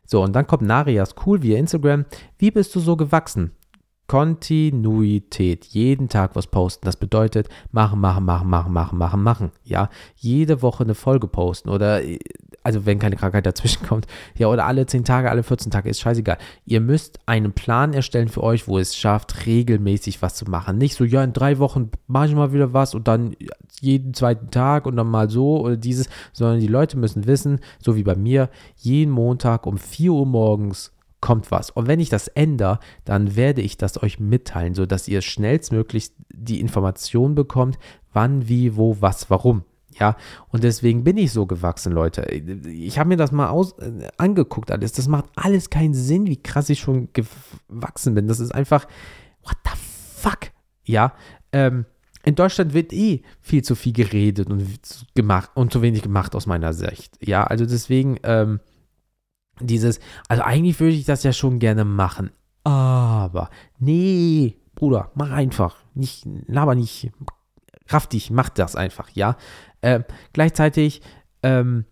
[0.06, 2.06] So, und dann kommt Narias cool via Instagram.
[2.38, 3.52] Wie bist du so gewachsen?
[4.08, 6.86] Kontinuität, jeden Tag was posten.
[6.86, 9.52] Das bedeutet machen, machen, machen, machen, machen, machen, machen.
[9.64, 12.02] Ja, jede Woche eine Folge posten oder
[12.62, 16.00] also wenn keine Krankheit dazwischen kommt, ja, oder alle 10 Tage, alle 14 Tage, ist
[16.00, 16.38] scheißegal.
[16.66, 20.78] Ihr müsst einen Plan erstellen für euch, wo es schafft, regelmäßig was zu machen.
[20.78, 23.36] Nicht so, ja, in drei Wochen mache ich mal wieder was und dann
[23.82, 27.96] jeden zweiten Tag und dann mal so oder dieses, sondern die Leute müssen wissen, so
[27.96, 31.72] wie bei mir, jeden Montag um 4 Uhr morgens kommt was.
[31.72, 36.62] Und wenn ich das ändere, dann werde ich das euch mitteilen, sodass ihr schnellstmöglich die
[36.62, 37.80] Information bekommt,
[38.14, 39.64] wann, wie, wo, was, warum.
[40.00, 40.18] Ja,
[40.50, 42.24] und deswegen bin ich so gewachsen, Leute.
[42.32, 44.92] Ich habe mir das mal aus, äh, angeguckt alles.
[44.92, 48.28] Das macht alles keinen Sinn, wie krass ich schon gewachsen bin.
[48.28, 48.88] Das ist einfach,
[49.44, 50.52] what the fuck?
[50.84, 51.14] Ja,
[51.54, 51.86] ähm,
[52.26, 54.68] in Deutschland wird eh viel zu viel geredet und
[55.14, 57.18] gemacht und zu wenig gemacht aus meiner Sicht.
[57.22, 58.60] Ja, also deswegen ähm,
[59.62, 62.32] dieses, also eigentlich würde ich das ja schon gerne machen,
[62.64, 67.12] aber nee, Bruder, mach einfach, nicht, laber nicht,
[67.88, 69.38] raff dich, mach das einfach, ja.
[69.82, 70.02] Äh,
[70.34, 71.02] gleichzeitig
[71.44, 71.86] ähm,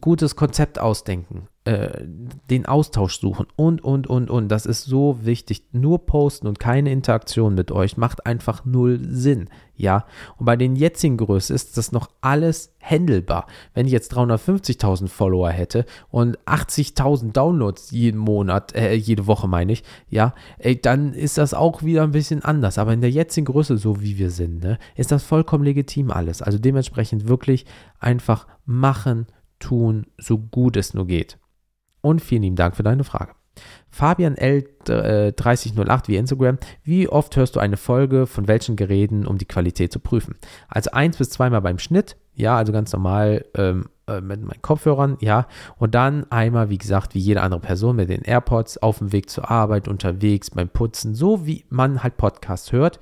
[0.00, 2.06] gutes Konzept ausdenken, äh,
[2.48, 4.48] den Austausch suchen und, und, und, und.
[4.48, 5.64] Das ist so wichtig.
[5.72, 9.48] Nur posten und keine Interaktion mit euch macht einfach null Sinn.
[9.74, 10.06] Ja,
[10.38, 13.46] und bei den jetzigen Größen ist das noch alles händelbar.
[13.74, 19.72] Wenn ich jetzt 350.000 Follower hätte und 80.000 Downloads jeden Monat, äh, jede Woche meine
[19.72, 22.78] ich, ja, ey, dann ist das auch wieder ein bisschen anders.
[22.78, 26.42] Aber in der jetzigen Größe, so wie wir sind, ne, ist das vollkommen legitim alles.
[26.42, 27.66] Also dementsprechend wirklich
[27.98, 29.26] einfach machen,
[29.58, 31.38] tun, so gut es nur geht.
[32.06, 33.32] Und vielen lieben Dank für deine Frage.
[33.90, 36.56] Fabian L3008 wie Instagram.
[36.84, 40.36] Wie oft hörst du eine Folge von welchen Geräten, um die Qualität zu prüfen?
[40.68, 45.16] Also eins bis zweimal beim Schnitt, ja, also ganz normal ähm, äh, mit meinen Kopfhörern,
[45.18, 45.48] ja.
[45.78, 49.28] Und dann einmal, wie gesagt, wie jede andere Person mit den AirPods auf dem Weg
[49.28, 53.00] zur Arbeit, unterwegs, beim Putzen, so wie man halt Podcasts hört,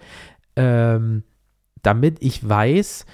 [0.57, 1.25] ähm,
[1.83, 3.05] damit ich weiß,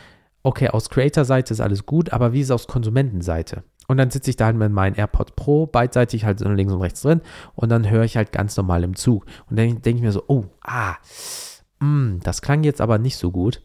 [0.45, 3.65] okay, aus Creator-Seite ist alles gut, aber wie ist es aus Konsumentenseite?
[3.91, 6.81] Und dann sitze ich da halt mit meinen AirPods Pro beidseitig halt so links und
[6.81, 7.23] rechts drin
[7.57, 9.27] und dann höre ich halt ganz normal im Zug.
[9.51, 10.95] Und dann denke ich mir so, oh, ah,
[11.81, 13.65] mh, mm, das klang jetzt aber nicht so gut.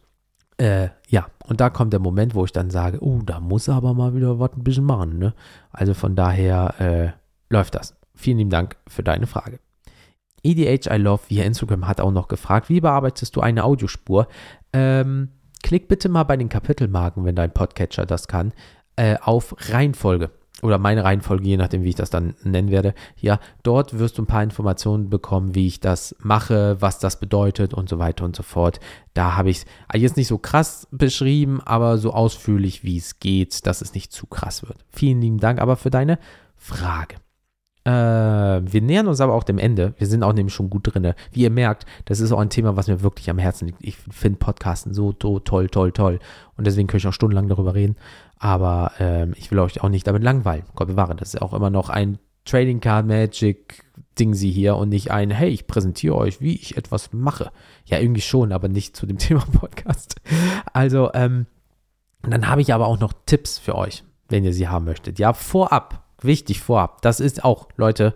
[0.56, 3.74] Äh, ja, und da kommt der Moment, wo ich dann sage, oh, da muss er
[3.74, 5.32] aber mal wieder was ein bisschen machen, ne?
[5.70, 7.10] Also von daher äh,
[7.48, 7.94] läuft das.
[8.16, 9.60] Vielen lieben Dank für deine Frage.
[10.42, 14.26] EDH I Love via Instagram hat auch noch gefragt, wie bearbeitest du eine Audiospur?
[14.72, 15.28] Ähm,
[15.62, 18.52] klick bitte mal bei den Kapitelmarken, wenn dein Podcatcher das kann,
[18.96, 20.30] äh, auf Reihenfolge
[20.62, 22.94] oder meine Reihenfolge, je nachdem, wie ich das dann nennen werde.
[23.20, 27.74] Ja, dort wirst du ein paar Informationen bekommen, wie ich das mache, was das bedeutet
[27.74, 28.80] und so weiter und so fort.
[29.12, 33.66] Da habe ich es jetzt nicht so krass beschrieben, aber so ausführlich, wie es geht,
[33.66, 34.78] dass es nicht zu krass wird.
[34.90, 36.18] Vielen lieben Dank aber für deine
[36.56, 37.16] Frage.
[37.86, 37.90] Äh,
[38.72, 39.94] wir nähern uns aber auch dem Ende.
[39.96, 41.14] Wir sind auch nämlich schon gut drin.
[41.30, 43.78] Wie ihr merkt, das ist auch ein Thema, was mir wirklich am Herzen liegt.
[43.84, 46.18] Ich finde Podcasten so toll, toll, toll.
[46.56, 47.94] Und deswegen könnte ich auch stundenlang darüber reden.
[48.38, 50.64] Aber ähm, ich will euch auch nicht damit langweilen.
[50.74, 53.84] Gott bewahre, das ist auch immer noch ein Trading Card Magic
[54.18, 57.52] Ding sie hier und nicht ein, hey, ich präsentiere euch, wie ich etwas mache.
[57.84, 60.16] Ja, irgendwie schon, aber nicht zu dem Thema Podcast.
[60.72, 61.46] Also, ähm,
[62.22, 65.18] dann habe ich aber auch noch Tipps für euch, wenn ihr sie haben möchtet.
[65.18, 68.14] Ja, vorab, wichtig vorab, das ist auch, Leute,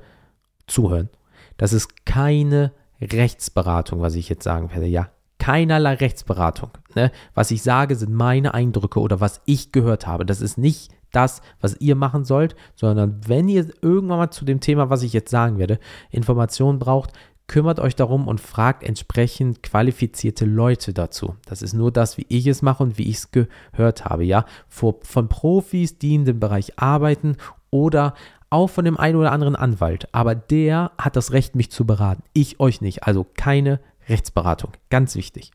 [0.67, 1.09] zuhören.
[1.57, 4.87] Das ist keine Rechtsberatung, was ich jetzt sagen werde.
[4.87, 6.71] Ja, keinerlei Rechtsberatung.
[6.95, 7.11] Ne?
[7.35, 10.25] Was ich sage, sind meine Eindrücke oder was ich gehört habe.
[10.25, 14.61] Das ist nicht das, was ihr machen sollt, sondern wenn ihr irgendwann mal zu dem
[14.61, 15.81] Thema, was ich jetzt sagen werde,
[16.11, 17.13] Informationen braucht,
[17.49, 21.35] kümmert euch darum und fragt entsprechend qualifizierte Leute dazu.
[21.47, 24.45] Das ist nur das, wie ich es mache und wie ich es gehört habe, ja.
[24.69, 27.37] von Profis, die in dem Bereich arbeiten
[27.71, 28.15] oder
[28.51, 30.09] auch von dem einen oder anderen Anwalt.
[30.13, 32.23] Aber der hat das Recht, mich zu beraten.
[32.33, 33.05] Ich euch nicht.
[33.05, 35.53] Also keine Rechtsberatung, ganz wichtig.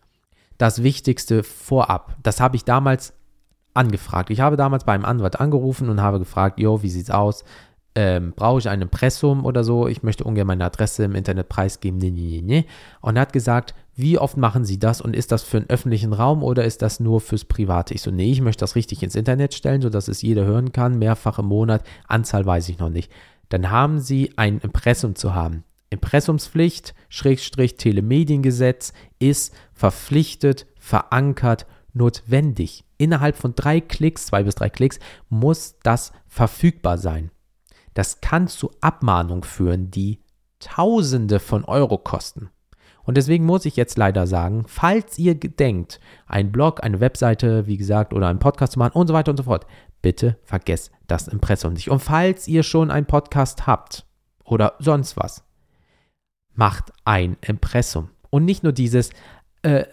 [0.58, 3.14] Das Wichtigste vorab, das habe ich damals
[3.74, 4.30] angefragt.
[4.30, 7.44] Ich habe damals bei einem Anwalt angerufen und habe gefragt, jo, wie sieht's aus?
[7.94, 9.88] Ähm, brauche ich ein Impressum oder so?
[9.88, 11.98] Ich möchte ungern meine Adresse im Internet preisgeben.
[11.98, 12.66] Nee, nee, nee.
[13.02, 16.12] Und er hat gesagt, wie oft machen Sie das und ist das für einen öffentlichen
[16.12, 17.94] Raum oder ist das nur fürs Private?
[17.94, 21.00] Ich so, nee, ich möchte das richtig ins Internet stellen, sodass es jeder hören kann,
[21.00, 21.84] mehrfach im Monat.
[22.08, 23.12] Anzahl weiß ich noch nicht.
[23.50, 25.64] Dann haben Sie ein Impressum zu haben.
[25.90, 32.84] Impressumspflicht, Schrägstrich Telemediengesetz ist verpflichtet, verankert, notwendig.
[32.98, 37.32] Innerhalb von drei Klicks, zwei bis drei Klicks, muss das verfügbar sein.
[37.94, 40.20] Das kann zu Abmahnungen führen, die
[40.60, 42.50] Tausende von Euro kosten.
[43.06, 47.78] Und deswegen muss ich jetzt leider sagen, falls ihr gedenkt, einen Blog, eine Webseite, wie
[47.78, 49.66] gesagt, oder einen Podcast zu machen und so weiter und so fort,
[50.02, 51.90] bitte vergesst das Impressum nicht.
[51.90, 54.06] Und falls ihr schon einen Podcast habt
[54.44, 55.44] oder sonst was,
[56.54, 58.10] macht ein Impressum.
[58.30, 59.12] Und nicht nur dieses
[59.62, 59.86] äh, äh,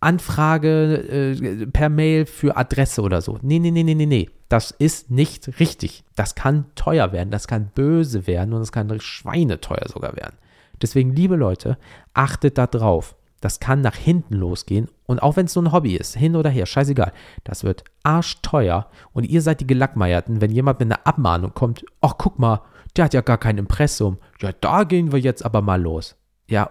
[0.00, 3.38] Anfrage äh, per Mail für Adresse oder so.
[3.42, 4.30] Nee, nee, nee, nee, nee, nee.
[4.48, 6.04] Das ist nicht richtig.
[6.16, 10.36] Das kann teuer werden, das kann böse werden und das kann schweineteuer sogar werden.
[10.82, 11.78] Deswegen, liebe Leute,
[12.14, 13.16] achtet da drauf.
[13.40, 14.88] Das kann nach hinten losgehen.
[15.06, 17.12] Und auch wenn es so ein Hobby ist, hin oder her, scheißegal,
[17.42, 18.88] das wird arschteuer.
[19.12, 22.62] Und ihr seid die Gelackmeierten, wenn jemand mit einer Abmahnung kommt, ach guck mal,
[22.96, 24.18] der hat ja gar kein Impressum.
[24.40, 26.16] Ja, da gehen wir jetzt aber mal los.
[26.48, 26.70] Ja,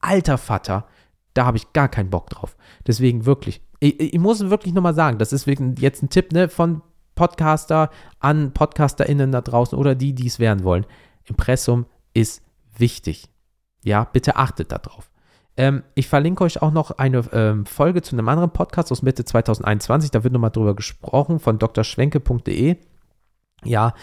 [0.00, 0.86] alter Vater,
[1.32, 2.56] da habe ich gar keinen Bock drauf.
[2.86, 6.82] Deswegen wirklich, ich, ich muss wirklich nochmal sagen, das ist jetzt ein Tipp ne, von
[7.14, 10.86] Podcaster an PodcasterInnen da draußen oder die, die es werden wollen.
[11.24, 12.42] Impressum ist
[12.76, 13.28] wichtig.
[13.84, 15.10] Ja, bitte achtet darauf.
[15.56, 19.24] Ähm, ich verlinke euch auch noch eine ähm, Folge zu einem anderen Podcast aus Mitte
[19.24, 20.10] 2021.
[20.10, 22.76] Da wird nochmal drüber gesprochen von drschwenke.de.
[23.64, 23.94] Ja,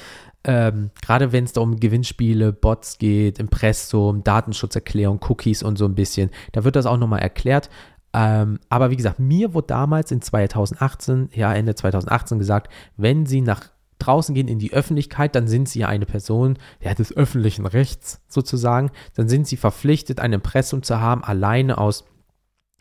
[0.43, 5.93] ähm, gerade wenn es da um Gewinnspiele, Bots geht, Impressum, Datenschutzerklärung, Cookies und so ein
[5.95, 7.69] bisschen, da wird das auch nochmal erklärt.
[8.13, 13.41] Ähm, aber wie gesagt, mir wurde damals in 2018, ja Ende 2018 gesagt, wenn Sie
[13.41, 13.69] nach
[14.05, 18.21] draußen gehen in die Öffentlichkeit, dann sind Sie ja eine Person ja, des öffentlichen Rechts
[18.27, 18.91] sozusagen.
[19.15, 22.05] Dann sind Sie verpflichtet, ein Impressum zu haben, alleine aus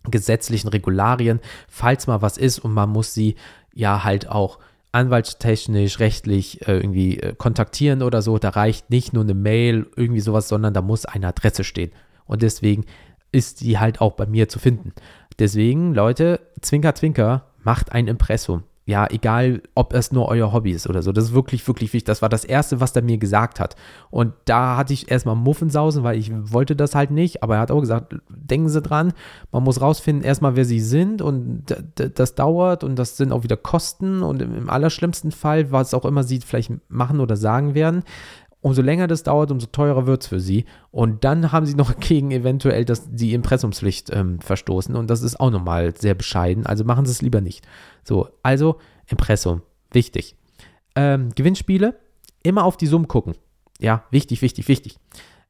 [0.05, 3.37] gesetzlichen Regularien, falls mal was ist und man muss sie
[3.75, 4.59] ja halt auch
[4.93, 8.39] anwaltstechnisch, rechtlich äh, irgendwie äh, kontaktieren oder so.
[8.39, 11.93] Da reicht nicht nur eine Mail, irgendwie sowas, sondern da muss eine Adresse stehen.
[12.25, 12.87] Und deswegen
[13.31, 14.93] ist die halt auch bei mir zu finden.
[15.39, 20.89] Deswegen, Leute, Zwinker, Zwinker, macht ein Impressum ja, egal, ob es nur euer Hobby ist
[20.89, 21.13] oder so.
[21.13, 22.07] Das ist wirklich, wirklich wichtig.
[22.07, 23.77] Das war das Erste, was er mir gesagt hat.
[24.11, 27.45] Und da hatte ich erstmal Muffensausen, weil ich wollte das halt nicht.
[27.45, 29.13] Aber er hat auch gesagt, denken Sie dran,
[29.53, 31.23] man muss rausfinden erstmal, wer Sie sind.
[31.23, 34.25] Und das dauert und das sind auch wieder Kosten.
[34.25, 38.03] Und im allerschlimmsten Fall, was auch immer Sie vielleicht machen oder sagen werden,
[38.61, 40.65] umso länger das dauert, umso teurer wird es für sie.
[40.91, 44.95] Und dann haben sie noch gegen eventuell das, die Impressumspflicht ähm, verstoßen.
[44.95, 46.67] Und das ist auch nochmal sehr bescheiden.
[46.67, 47.67] Also machen sie es lieber nicht.
[48.05, 50.37] So, also Impressum, wichtig.
[50.95, 51.99] Ähm, Gewinnspiele,
[52.43, 53.35] immer auf die Summen gucken.
[53.81, 54.99] Ja, wichtig, wichtig, wichtig.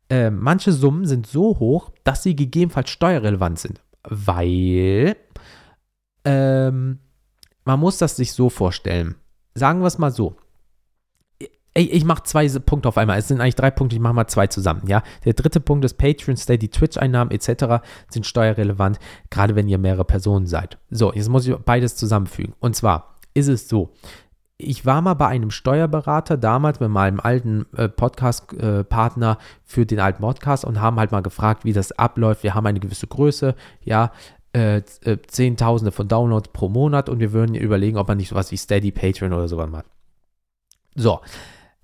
[0.08, 5.16] Äh, manche Summen sind so hoch, dass sie gegebenenfalls steuerrelevant sind, weil
[6.24, 6.98] ähm,
[7.64, 9.16] man muss das sich so vorstellen.
[9.54, 10.36] Sagen wir es mal so.
[11.74, 13.18] Ich, ich mache zwei Punkte auf einmal.
[13.18, 14.82] Es sind eigentlich drei Punkte, ich mache mal zwei zusammen.
[14.86, 17.84] Ja, der dritte Punkt ist Patreon, Steady, Twitch-Einnahmen etc.
[18.08, 18.98] sind steuerrelevant,
[19.30, 20.78] gerade wenn ihr mehrere Personen seid.
[20.90, 22.54] So, jetzt muss ich beides zusammenfügen.
[22.58, 23.92] Und zwar ist es so.
[24.62, 30.00] Ich war mal bei einem Steuerberater damals mit meinem alten äh, Podcast-Partner äh, für den
[30.00, 32.42] alten Podcast und haben halt mal gefragt, wie das abläuft.
[32.42, 34.12] Wir haben eine gewisse Größe, ja,
[34.52, 38.50] äh, äh, Zehntausende von Downloads pro Monat und wir würden überlegen, ob man nicht sowas
[38.50, 39.86] wie Steady, Patreon oder sowas macht.
[40.96, 41.20] So,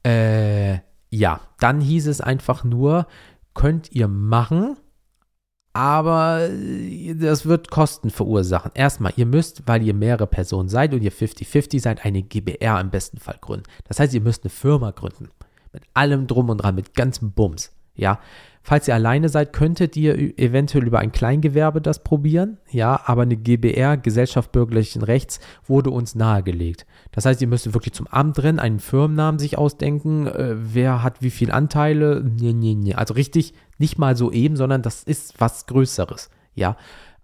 [0.06, 0.78] äh,
[1.10, 3.06] ja, dann hieß es einfach nur,
[3.54, 4.76] könnt ihr machen,
[5.72, 8.70] aber äh, das wird Kosten verursachen.
[8.74, 12.90] Erstmal, ihr müsst, weil ihr mehrere Personen seid und ihr 50-50 seid, eine GBR im
[12.90, 13.66] besten Fall gründen.
[13.84, 15.28] Das heißt, ihr müsst eine Firma gründen.
[15.72, 17.72] Mit allem drum und dran, mit ganzem Bums.
[17.96, 18.20] Ja,
[18.68, 22.58] Falls ihr alleine seid, könntet ihr eventuell über ein Kleingewerbe das probieren.
[22.68, 25.38] Ja, aber eine GBR, Gesellschaft bürgerlichen Rechts,
[25.68, 26.84] wurde uns nahegelegt.
[27.12, 31.22] Das heißt, ihr müsst wirklich zum Amt rennen, einen Firmennamen sich ausdenken, äh, wer hat
[31.22, 32.24] wie viele Anteile.
[32.24, 32.94] Nee, nee, nee.
[32.94, 36.28] Also richtig, nicht mal so eben, sondern das ist was Größeres.
[36.56, 36.76] Ja,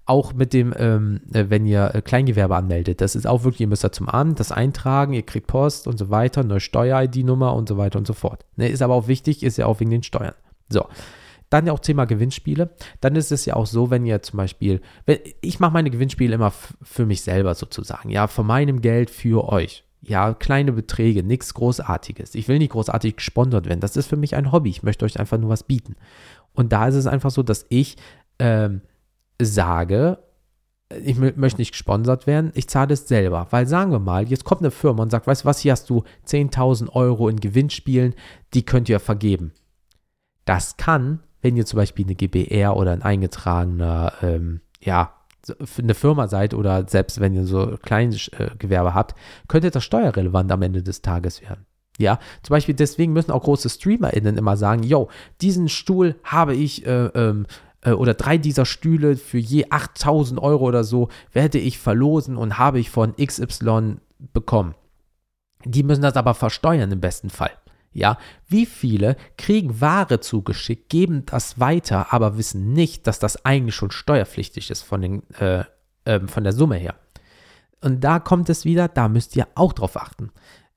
[0.05, 3.67] auch mit dem, ähm, äh, wenn ihr äh, Kleingewerbe anmeldet, das ist auch wirklich, ihr
[3.67, 7.69] müsst da zum Amt, das eintragen, ihr kriegt Post und so weiter, neue Steuer-ID-Nummer und
[7.69, 8.47] so weiter und so fort.
[8.55, 10.35] Ne, ist aber auch wichtig, ist ja auch wegen den Steuern.
[10.69, 10.87] So,
[11.53, 12.71] dann ja auch Thema Gewinnspiele.
[13.01, 16.35] Dann ist es ja auch so, wenn ihr zum Beispiel, wenn, ich mache meine Gewinnspiele
[16.35, 19.85] immer für mich selber sozusagen, ja, von meinem Geld für euch.
[20.01, 22.35] Ja, kleine Beträge, nichts Großartiges.
[22.35, 23.81] Ich will nicht großartig gesponsert werden.
[23.81, 24.71] Das ist für mich ein Hobby.
[24.71, 25.95] Ich möchte euch einfach nur was bieten.
[26.55, 27.97] Und da ist es einfach so, dass ich
[28.41, 28.81] ähm,
[29.41, 30.19] sage,
[31.05, 33.47] ich möchte nicht gesponsert werden, ich zahle es selber.
[33.51, 35.89] Weil sagen wir mal, jetzt kommt eine Firma und sagt, weißt du was, hier hast
[35.89, 38.15] du 10.000 Euro in Gewinnspielen,
[38.55, 39.53] die könnt ihr vergeben.
[40.45, 45.13] Das kann wenn ihr zum Beispiel eine GBR oder ein eingetragener, ähm, ja,
[45.79, 49.17] eine Firma seid oder selbst wenn ihr so Kleingewerbe äh, habt,
[49.49, 51.67] könnte das steuerrelevant am Ende des Tages werden.
[51.99, 55.09] Ja, zum Beispiel deswegen müssen auch große StreamerInnen immer sagen, yo,
[55.41, 57.47] diesen Stuhl habe ich, äh, ähm,
[57.83, 62.59] äh, oder drei dieser Stühle für je 8000 Euro oder so werde ich verlosen und
[62.59, 63.97] habe ich von XY
[64.33, 64.75] bekommen.
[65.65, 67.51] Die müssen das aber versteuern im besten Fall.
[67.93, 68.19] Ja,
[68.49, 73.91] wie viele kriegen Ware zugeschickt, geben das weiter, aber wissen nicht, dass das eigentlich schon
[73.91, 75.65] steuerpflichtig ist von, den, äh,
[76.05, 76.95] äh, von der Summe her.
[77.83, 80.31] Und da kommt es wieder, da müsst ihr auch drauf achten.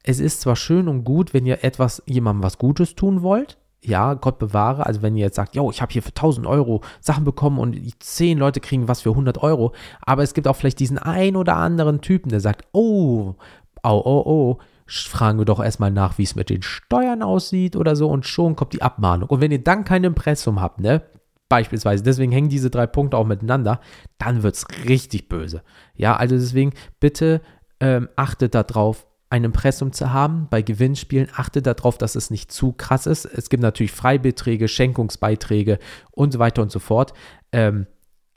[0.04, 4.16] Es ist zwar schön und gut, wenn ihr etwas, jemandem was Gutes tun wollt, ja,
[4.16, 7.24] Gott bewahre, also wenn ihr jetzt sagt, yo, ich habe hier für 1000 Euro Sachen
[7.24, 10.98] bekommen und 10 Leute kriegen was für 100 Euro, aber es gibt auch vielleicht diesen
[10.98, 13.36] ein oder anderen Typen, der sagt, oh,
[13.84, 14.58] oh, oh, oh,
[14.88, 18.56] fragen wir doch erstmal nach, wie es mit den Steuern aussieht oder so und schon
[18.56, 19.30] kommt die Abmahnung.
[19.30, 21.02] Und wenn ihr dann kein Impressum habt, ne,
[21.50, 23.80] beispielsweise, deswegen hängen diese drei Punkte auch miteinander,
[24.18, 25.64] dann wird es richtig böse.
[25.96, 27.42] Ja, also deswegen bitte
[27.80, 30.48] ähm, achtet darauf, ein Impressum zu haben.
[30.50, 33.26] Bei Gewinnspielen achtet darauf, dass es nicht zu krass ist.
[33.26, 35.80] Es gibt natürlich Freibeträge, Schenkungsbeiträge
[36.12, 37.14] und so weiter und so fort.
[37.52, 37.88] Ähm,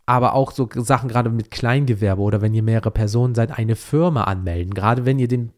[0.07, 4.25] aber auch so Sachen gerade mit Kleingewerbe oder wenn ihr mehrere Personen seid, eine Firma
[4.25, 4.73] anmelden.
[4.73, 5.53] Gerade wenn ihr den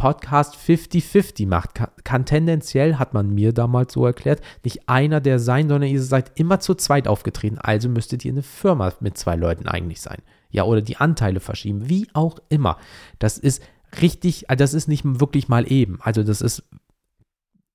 [0.00, 1.74] Podcast 50-50 macht.
[1.74, 6.02] Kann, kann, tendenziell, hat man mir damals so erklärt, nicht einer der sein, sondern ihr
[6.02, 7.58] seid immer zu zweit aufgetreten.
[7.58, 10.22] Also müsstet ihr eine Firma mit zwei Leuten eigentlich sein.
[10.48, 11.90] Ja, oder die Anteile verschieben.
[11.90, 12.78] Wie auch immer.
[13.18, 13.62] Das ist
[14.00, 15.98] richtig, also das ist nicht wirklich mal eben.
[16.00, 16.62] Also das ist,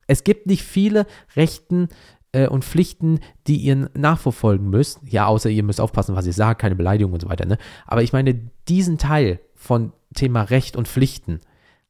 [0.07, 1.05] es gibt nicht viele
[1.35, 1.89] Rechten
[2.31, 4.99] äh, und Pflichten, die ihr nachverfolgen müsst.
[5.03, 7.45] Ja, außer ihr müsst aufpassen, was ihr sagt, keine Beleidigung und so weiter.
[7.45, 7.59] Ne?
[7.85, 11.39] Aber ich meine, diesen Teil von Thema Recht und Pflichten,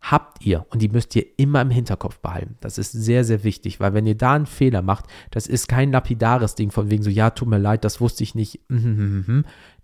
[0.01, 2.57] habt ihr und die müsst ihr immer im Hinterkopf behalten.
[2.61, 5.91] Das ist sehr, sehr wichtig, weil wenn ihr da einen Fehler macht, das ist kein
[5.91, 8.59] lapidares Ding von wegen so, ja, tut mir leid, das wusste ich nicht.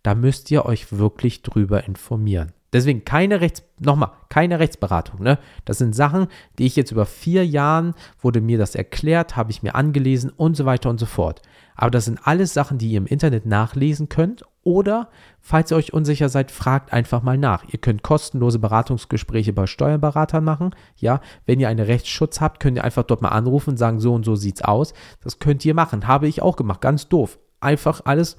[0.03, 2.53] Da müsst ihr euch wirklich drüber informieren.
[2.73, 5.21] Deswegen keine Rechts, nochmal, keine Rechtsberatung.
[5.21, 5.39] Ne?
[5.65, 9.61] Das sind Sachen, die ich jetzt über vier Jahren, wurde mir das erklärt, habe ich
[9.61, 11.41] mir angelesen und so weiter und so fort.
[11.75, 15.09] Aber das sind alles Sachen, die ihr im Internet nachlesen könnt oder,
[15.39, 17.63] falls ihr euch unsicher seid, fragt einfach mal nach.
[17.69, 20.75] Ihr könnt kostenlose Beratungsgespräche bei Steuerberatern machen.
[20.97, 24.13] Ja, wenn ihr einen Rechtsschutz habt, könnt ihr einfach dort mal anrufen und sagen, so
[24.13, 24.93] und so sieht's aus.
[25.23, 26.07] Das könnt ihr machen.
[26.07, 26.81] Habe ich auch gemacht.
[26.81, 27.39] Ganz doof.
[27.59, 28.37] Einfach alles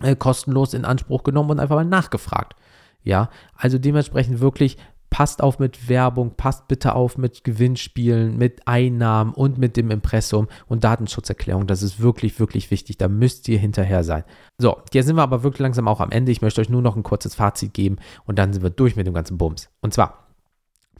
[0.00, 2.54] äh, kostenlos in Anspruch genommen und einfach mal nachgefragt.
[3.02, 4.78] Ja, also dementsprechend wirklich
[5.14, 10.48] passt auf mit Werbung, passt bitte auf mit Gewinnspielen, mit Einnahmen und mit dem Impressum
[10.66, 11.68] und Datenschutzerklärung.
[11.68, 12.98] Das ist wirklich, wirklich wichtig.
[12.98, 14.24] Da müsst ihr hinterher sein.
[14.58, 16.32] So, jetzt sind wir aber wirklich langsam auch am Ende.
[16.32, 19.06] Ich möchte euch nur noch ein kurzes Fazit geben und dann sind wir durch mit
[19.06, 19.70] dem ganzen Bums.
[19.80, 20.26] Und zwar,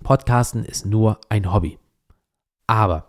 [0.04, 1.80] Podcasten ist nur ein Hobby.
[2.68, 3.08] Aber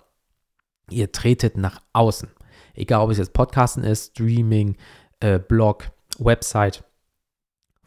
[0.90, 2.32] ihr tretet nach außen.
[2.74, 4.76] Egal, ob es jetzt Podcasten ist, Streaming,
[5.20, 6.84] äh, Blog, Website,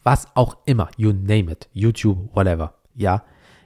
[0.03, 3.23] was auch immer, you name it, YouTube, whatever, ja,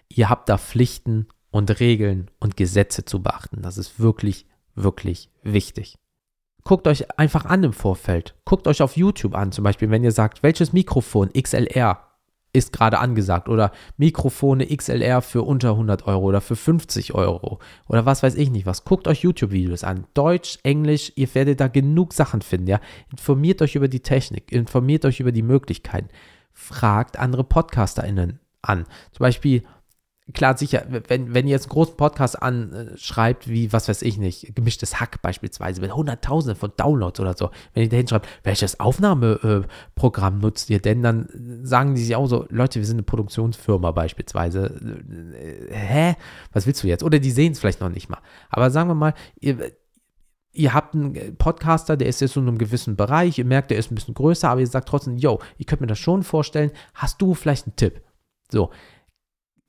[0.10, 3.62] ihr habt da Pflichten und Regeln und Gesetze zu beachten.
[3.62, 5.98] Das ist wirklich, wirklich wichtig.
[6.64, 8.36] Guckt euch einfach an im Vorfeld.
[8.46, 12.00] Guckt euch auf YouTube an, zum Beispiel, wenn ihr sagt, welches Mikrofon XLR
[12.54, 17.58] ist gerade angesagt oder Mikrofone XLR für unter 100 Euro oder für 50 Euro
[17.88, 18.86] oder was weiß ich nicht was.
[18.86, 20.06] Guckt euch YouTube-Videos an.
[20.14, 22.80] Deutsch, Englisch, ihr werdet da genug Sachen finden, ja.
[23.12, 26.10] Informiert euch über die Technik, informiert euch über die Möglichkeiten.
[26.54, 28.86] Fragt andere PodcasterInnen an.
[29.12, 29.64] Zum Beispiel,
[30.34, 34.56] klar, sicher, wenn, wenn ihr jetzt einen großen Podcast anschreibt, wie, was weiß ich nicht,
[34.56, 40.40] gemischtes Hack beispielsweise, mit Hunderttausenden von Downloads oder so, wenn ihr da hinschreibt, welches Aufnahmeprogramm
[40.40, 41.28] nutzt ihr denn, dann
[41.64, 44.80] sagen die sich auch so, Leute, wir sind eine Produktionsfirma beispielsweise.
[45.70, 46.16] Hä?
[46.54, 47.04] Was willst du jetzt?
[47.04, 48.22] Oder die sehen es vielleicht noch nicht mal.
[48.50, 49.74] Aber sagen wir mal, ihr,
[50.54, 53.92] ihr habt einen Podcaster, der ist jetzt in einem gewissen Bereich, ihr merkt, der ist
[53.92, 57.22] ein bisschen größer, aber ihr sagt trotzdem, yo, ich könnte mir das schon vorstellen, hast
[57.22, 58.02] du vielleicht einen Tipp?
[58.54, 58.70] So,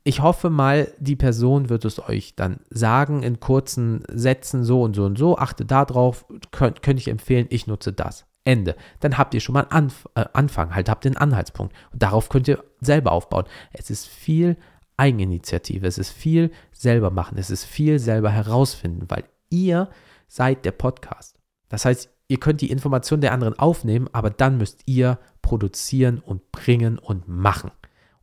[0.05, 4.95] ich hoffe mal, die Person wird es euch dann sagen in kurzen Sätzen so und
[4.95, 5.39] so und so.
[5.39, 8.27] Achte darauf, könnt, könnte ich empfehlen, ich nutze das.
[8.45, 8.77] Ende.
[9.01, 11.75] Dann habt ihr schon mal einen Anf äh, Anfang, halt habt den Anhaltspunkt.
[11.93, 13.47] Und darauf könnt ihr selber aufbauen.
[13.73, 14.59] Es ist viel
[14.99, 19.89] Eigeninitiative, es ist viel selber machen, es ist viel selber herausfinden, weil ihr
[20.29, 21.39] seid der Podcast.
[21.71, 26.53] Das heißt, ihr könnt die Informationen der anderen aufnehmen, aber dann müsst ihr produzieren und
[26.53, 27.71] bringen und machen.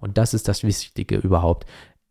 [0.02, 1.66] Und das ist das Wichtige überhaupt.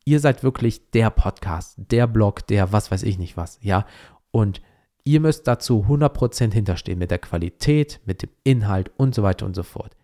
[0.05, 3.85] Ihr seid wirklich der Podcast, der Blog, der was weiß ich nicht was, ja.
[4.31, 4.63] Und
[5.05, 9.55] ihr müsst dazu 100% hinterstehen mit der Qualität, mit dem Inhalt und so weiter und
[9.55, 9.97] so fort.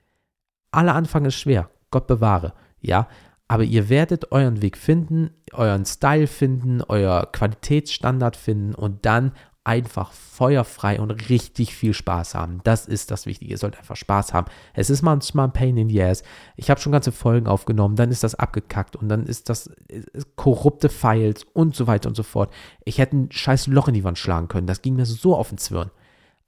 [0.70, 3.09] Aller Anfang ist schwer, Gott bewahre, ja.
[3.49, 9.32] Aber ihr werdet euren Weg finden, euren Style finden, euer Qualitätsstandard finden und dann
[9.66, 12.60] einfach feuerfrei und richtig viel Spaß haben.
[12.62, 13.50] Das ist das Wichtige.
[13.50, 14.46] Ihr sollt einfach Spaß haben.
[14.74, 16.22] Es ist manchmal ein Pain in the Ass.
[16.56, 20.36] Ich habe schon ganze Folgen aufgenommen, dann ist das abgekackt und dann ist das ist
[20.36, 22.52] korrupte Files und so weiter und so fort.
[22.84, 24.68] Ich hätte ein scheiß Loch in die Wand schlagen können.
[24.68, 25.90] Das ging mir so auf den Zwirn.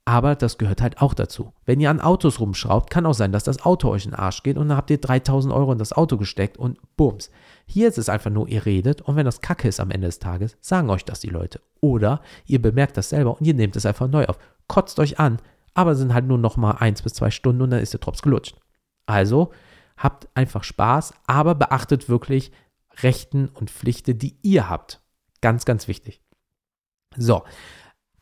[0.05, 1.53] Aber das gehört halt auch dazu.
[1.65, 4.43] Wenn ihr an Autos rumschraubt, kann auch sein, dass das Auto euch in den Arsch
[4.43, 7.29] geht und dann habt ihr 3000 Euro in das Auto gesteckt und bums.
[7.71, 10.17] Hier ist es einfach nur, ihr redet und wenn das Kacke ist am Ende des
[10.17, 11.61] Tages, sagen euch das die Leute.
[11.81, 14.39] Oder ihr bemerkt das selber und ihr nehmt es einfach neu auf.
[14.67, 15.37] Kotzt euch an,
[15.75, 18.23] aber sind halt nur noch mal eins bis zwei Stunden und dann ist der Drops
[18.23, 18.55] gelutscht.
[19.05, 19.51] Also
[19.97, 22.51] habt einfach Spaß, aber beachtet wirklich
[23.03, 25.01] Rechten und Pflichten, die ihr habt.
[25.41, 26.21] Ganz, ganz wichtig.
[27.15, 27.43] So,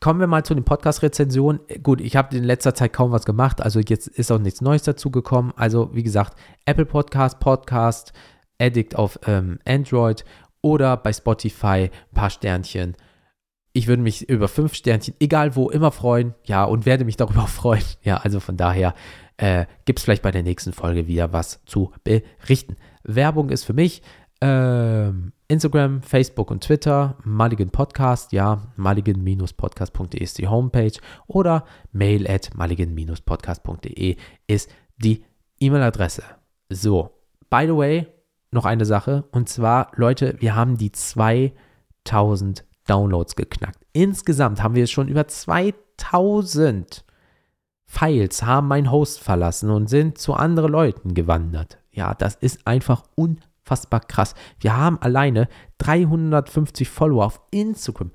[0.00, 1.60] Kommen wir mal zu den Podcast-Rezensionen.
[1.82, 4.84] Gut, ich habe in letzter Zeit kaum was gemacht, also jetzt ist auch nichts Neues
[4.84, 5.52] dazu gekommen.
[5.56, 8.12] Also, wie gesagt, Apple Podcast, Podcast,
[8.60, 10.24] Addict auf ähm, Android
[10.60, 12.96] oder bei Spotify ein paar Sternchen.
[13.72, 16.34] Ich würde mich über fünf Sternchen, egal wo, immer freuen.
[16.44, 17.84] Ja, und werde mich darüber freuen.
[18.02, 18.94] Ja, also von daher
[19.36, 22.76] äh, gibt es vielleicht bei der nächsten Folge wieder was zu berichten.
[23.04, 24.02] Werbung ist für mich
[24.40, 30.92] ähm, Instagram, Facebook und Twitter, Mulligan Podcast, ja, mulligan-podcast.de ist die Homepage
[31.26, 35.24] oder mail at mulligan-podcast.de ist die
[35.58, 36.22] E-Mail-Adresse.
[36.68, 37.10] So,
[37.50, 38.06] by the way,
[38.50, 39.24] noch eine Sache.
[39.30, 43.84] Und zwar, Leute, wir haben die 2000 Downloads geknackt.
[43.92, 47.04] Insgesamt haben wir schon über 2000
[47.90, 51.78] Files haben meinen Host verlassen und sind zu anderen Leuten gewandert.
[51.90, 54.34] Ja, das ist einfach unfassbar krass.
[54.60, 58.12] Wir haben alleine 350 Follower auf Instagram.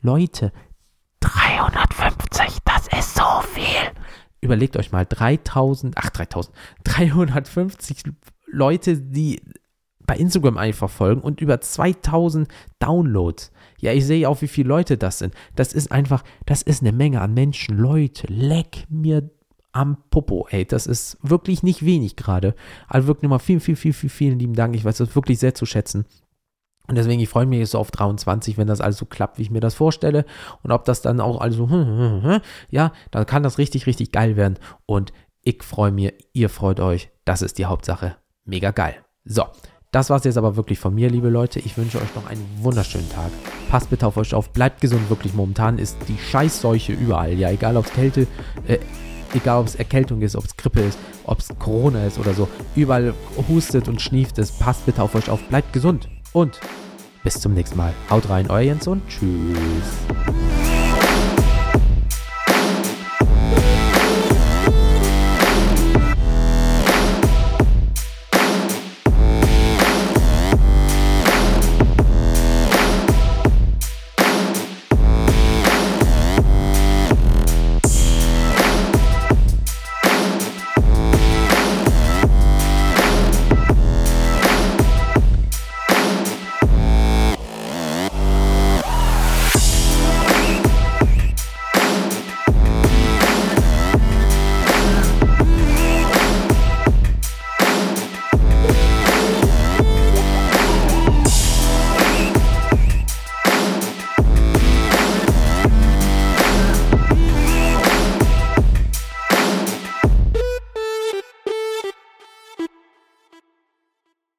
[0.00, 0.52] Leute,
[1.18, 3.92] 350, das ist so viel.
[4.40, 6.54] Überlegt euch mal, 3000, ach 3000,
[6.84, 8.04] 350
[8.46, 9.42] Leute, die
[10.08, 12.48] bei Instagram einfach folgen und über 2000
[12.78, 13.52] Downloads.
[13.78, 15.34] Ja, ich sehe auch, wie viele Leute das sind.
[15.54, 17.76] Das ist einfach, das ist eine Menge an Menschen.
[17.76, 19.30] Leute, leck mir
[19.72, 20.64] am Popo, ey.
[20.64, 22.54] Das ist wirklich nicht wenig gerade.
[22.88, 24.74] Also wirklich nochmal vielen, vielen, vielen, vielen, vielen lieben Dank.
[24.74, 26.06] Ich weiß das wirklich sehr zu schätzen.
[26.86, 29.42] Und deswegen, ich freue mich jetzt so auf 23, wenn das alles so klappt, wie
[29.42, 30.24] ich mir das vorstelle.
[30.62, 31.68] Und ob das dann auch also,
[32.70, 34.58] ja, dann kann das richtig, richtig geil werden.
[34.86, 37.10] Und ich freue mich, ihr freut euch.
[37.26, 38.16] Das ist die Hauptsache.
[38.46, 38.96] Mega geil.
[39.26, 39.44] So,
[39.90, 41.60] das war es jetzt aber wirklich von mir, liebe Leute.
[41.60, 43.30] Ich wünsche euch noch einen wunderschönen Tag.
[43.70, 45.32] Passt bitte auf euch auf, bleibt gesund, wirklich.
[45.34, 47.32] Momentan ist die Scheißseuche überall.
[47.34, 48.26] Ja, egal ob es Kälte,
[48.66, 48.78] äh,
[49.34, 52.48] egal ob es Erkältung ist, ob es Grippe ist, ob es Corona ist oder so.
[52.76, 53.14] Überall
[53.48, 54.52] hustet und schnieft es.
[54.52, 56.08] Passt bitte auf euch auf, bleibt gesund.
[56.34, 56.60] Und
[57.24, 57.94] bis zum nächsten Mal.
[58.10, 60.57] Haut rein, euer Jens und tschüss.